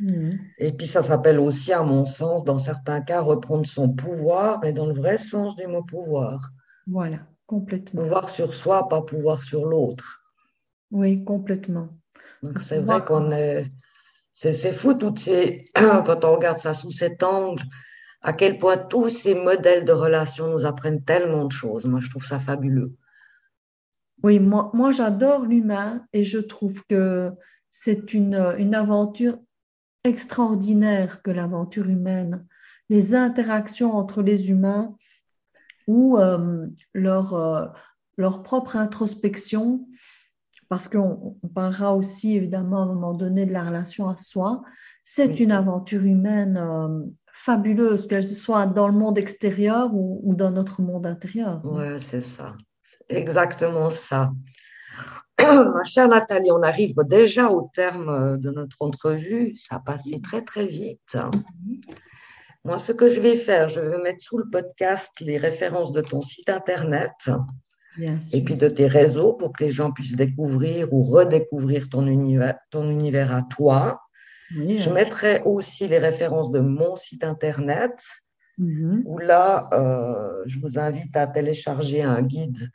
Mhm. 0.00 0.38
Et 0.58 0.72
puis 0.72 0.86
ça 0.86 1.02
s'appelle 1.02 1.38
aussi, 1.38 1.72
à 1.72 1.82
mon 1.82 2.04
sens, 2.04 2.44
dans 2.44 2.58
certains 2.58 3.00
cas, 3.00 3.20
reprendre 3.20 3.66
son 3.66 3.88
pouvoir, 3.88 4.60
mais 4.62 4.72
dans 4.72 4.86
le 4.86 4.94
vrai 4.94 5.16
sens 5.16 5.56
du 5.56 5.66
mot 5.66 5.82
pouvoir. 5.82 6.50
Voilà, 6.86 7.20
complètement. 7.46 8.02
Pouvoir 8.02 8.28
sur 8.28 8.54
soi, 8.54 8.88
pas 8.88 9.02
pouvoir 9.02 9.42
sur 9.42 9.64
l'autre. 9.64 10.20
Oui, 10.90 11.24
complètement. 11.24 11.88
Donc 12.42 12.60
c'est 12.60 12.80
vrai 12.80 13.04
qu'on 13.04 13.32
est... 13.32 13.70
C'est 14.34 14.72
fou, 14.72 14.94
toutes 14.94 15.20
ces... 15.20 15.64
quand 15.74 16.24
on 16.24 16.34
regarde 16.34 16.58
ça 16.58 16.74
sous 16.74 16.90
cet 16.90 17.22
angle, 17.22 17.62
à 18.20 18.32
quel 18.32 18.58
point 18.58 18.76
tous 18.76 19.08
ces 19.08 19.34
modèles 19.34 19.84
de 19.84 19.92
relations 19.92 20.48
nous 20.48 20.66
apprennent 20.66 21.04
tellement 21.04 21.44
de 21.44 21.52
choses. 21.52 21.84
Moi, 21.86 22.00
je 22.00 22.10
trouve 22.10 22.26
ça 22.26 22.40
fabuleux. 22.40 22.96
Oui, 24.24 24.40
moi, 24.40 24.70
moi 24.72 24.90
j'adore 24.90 25.44
l'humain 25.44 26.06
et 26.14 26.24
je 26.24 26.38
trouve 26.38 26.82
que 26.88 27.30
c'est 27.70 28.14
une, 28.14 28.36
une 28.58 28.74
aventure 28.74 29.36
extraordinaire 30.02 31.20
que 31.20 31.30
l'aventure 31.30 31.90
humaine. 31.90 32.46
Les 32.88 33.14
interactions 33.14 33.94
entre 33.94 34.22
les 34.22 34.48
humains 34.48 34.96
ou 35.86 36.16
euh, 36.16 36.66
leur, 36.94 37.34
euh, 37.34 37.66
leur 38.16 38.42
propre 38.42 38.76
introspection, 38.76 39.86
parce 40.70 40.88
qu'on 40.88 41.36
parlera 41.54 41.94
aussi 41.94 42.34
évidemment 42.34 42.78
à 42.78 42.82
un 42.84 42.86
moment 42.86 43.12
donné 43.12 43.44
de 43.44 43.52
la 43.52 43.62
relation 43.62 44.08
à 44.08 44.16
soi, 44.16 44.62
c'est 45.04 45.38
une 45.38 45.52
aventure 45.52 46.02
humaine 46.02 46.56
euh, 46.56 47.04
fabuleuse, 47.30 48.06
qu'elle 48.06 48.24
soit 48.24 48.64
dans 48.64 48.88
le 48.88 48.94
monde 48.94 49.18
extérieur 49.18 49.94
ou, 49.94 50.22
ou 50.24 50.34
dans 50.34 50.50
notre 50.50 50.80
monde 50.80 51.06
intérieur. 51.06 51.60
Oui, 51.62 51.84
c'est 51.98 52.22
ça 52.22 52.56
exactement 53.08 53.90
ça. 53.90 54.32
Ma 55.38 55.84
chère 55.84 56.08
Nathalie, 56.08 56.52
on 56.52 56.62
arrive 56.62 56.94
déjà 57.06 57.50
au 57.50 57.70
terme 57.74 58.38
de 58.38 58.50
notre 58.50 58.76
entrevue. 58.80 59.56
Ça 59.56 59.76
a 59.76 59.80
passé 59.80 60.20
très, 60.22 60.42
très 60.42 60.66
vite. 60.66 61.16
Moi, 62.64 62.78
ce 62.78 62.92
que 62.92 63.08
je 63.08 63.20
vais 63.20 63.36
faire, 63.36 63.68
je 63.68 63.80
vais 63.80 63.98
mettre 63.98 64.22
sous 64.22 64.38
le 64.38 64.48
podcast 64.50 65.12
les 65.20 65.36
références 65.36 65.92
de 65.92 66.00
ton 66.00 66.22
site 66.22 66.48
Internet 66.48 67.30
et 68.32 68.42
puis 68.42 68.56
de 68.56 68.68
tes 68.68 68.86
réseaux 68.86 69.34
pour 69.34 69.52
que 69.52 69.64
les 69.64 69.70
gens 69.70 69.92
puissent 69.92 70.16
découvrir 70.16 70.92
ou 70.92 71.02
redécouvrir 71.02 71.88
ton 71.88 72.06
univers, 72.06 72.58
ton 72.70 72.88
univers 72.88 73.34
à 73.34 73.42
toi. 73.42 74.00
Je 74.50 74.90
mettrai 74.90 75.42
aussi 75.44 75.88
les 75.88 75.98
références 75.98 76.50
de 76.50 76.60
mon 76.60 76.96
site 76.96 77.24
Internet 77.24 77.92
mm-hmm. 78.58 79.02
où 79.04 79.18
là, 79.18 79.68
euh, 79.72 80.42
je 80.46 80.58
vous 80.60 80.78
invite 80.78 81.16
à 81.16 81.26
télécharger 81.26 82.02
un 82.02 82.22
guide 82.22 82.70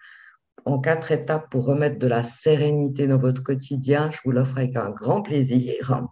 en 0.65 0.79
quatre 0.79 1.11
étapes 1.11 1.49
pour 1.49 1.65
remettre 1.65 1.99
de 1.99 2.07
la 2.07 2.23
sérénité 2.23 3.07
dans 3.07 3.17
votre 3.17 3.43
quotidien. 3.43 4.09
Je 4.11 4.19
vous 4.23 4.31
l'offre 4.31 4.57
avec 4.57 4.75
un 4.75 4.89
grand 4.89 5.21
plaisir. 5.21 6.05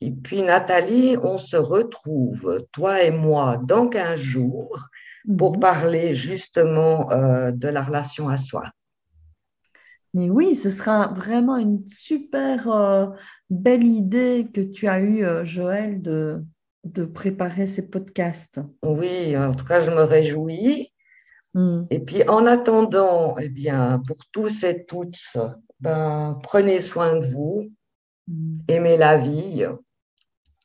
Et 0.00 0.10
puis, 0.10 0.42
Nathalie, 0.42 1.16
on 1.22 1.36
se 1.36 1.56
retrouve, 1.56 2.66
toi 2.72 3.02
et 3.02 3.10
moi, 3.10 3.58
dans 3.62 3.88
15 3.88 4.18
jours 4.18 4.88
pour 5.36 5.54
mhm. 5.54 5.60
parler 5.60 6.14
justement 6.14 7.10
euh, 7.10 7.50
de 7.50 7.68
la 7.68 7.82
relation 7.82 8.28
à 8.28 8.36
soi. 8.36 8.64
Mais 10.14 10.28
oui, 10.28 10.56
ce 10.56 10.70
sera 10.70 11.08
vraiment 11.14 11.56
une 11.56 11.86
super 11.86 12.68
euh, 12.70 13.06
belle 13.48 13.86
idée 13.86 14.48
que 14.52 14.60
tu 14.60 14.88
as 14.88 15.00
eue, 15.00 15.24
euh, 15.24 15.44
Joël, 15.44 16.02
de, 16.02 16.42
de 16.84 17.04
préparer 17.04 17.66
ces 17.66 17.88
podcasts. 17.88 18.60
Oui, 18.82 19.36
en 19.36 19.54
tout 19.54 19.64
cas, 19.64 19.80
je 19.80 19.90
me 19.90 20.02
réjouis. 20.02 20.92
Mm. 21.54 21.82
Et 21.90 21.98
puis 22.00 22.28
en 22.28 22.46
attendant, 22.46 23.36
eh 23.38 23.48
bien, 23.48 24.02
pour 24.06 24.18
tous 24.32 24.64
et 24.64 24.84
toutes, 24.84 25.36
ben, 25.80 26.38
prenez 26.42 26.80
soin 26.80 27.16
de 27.16 27.26
vous, 27.26 27.72
mm. 28.28 28.58
aimez 28.68 28.96
la 28.96 29.16
vie, 29.16 29.66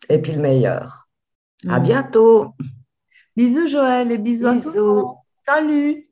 et 0.09 0.17
puis 0.19 0.33
le 0.33 0.41
meilleur. 0.41 1.07
À 1.67 1.79
mm. 1.79 1.83
bientôt. 1.83 2.53
Bisous 3.35 3.67
Joël 3.67 4.11
et 4.11 4.17
bisous, 4.17 4.49
bisous. 4.53 4.69
à 4.69 4.73
tous. 4.73 5.15
Salut. 5.45 6.04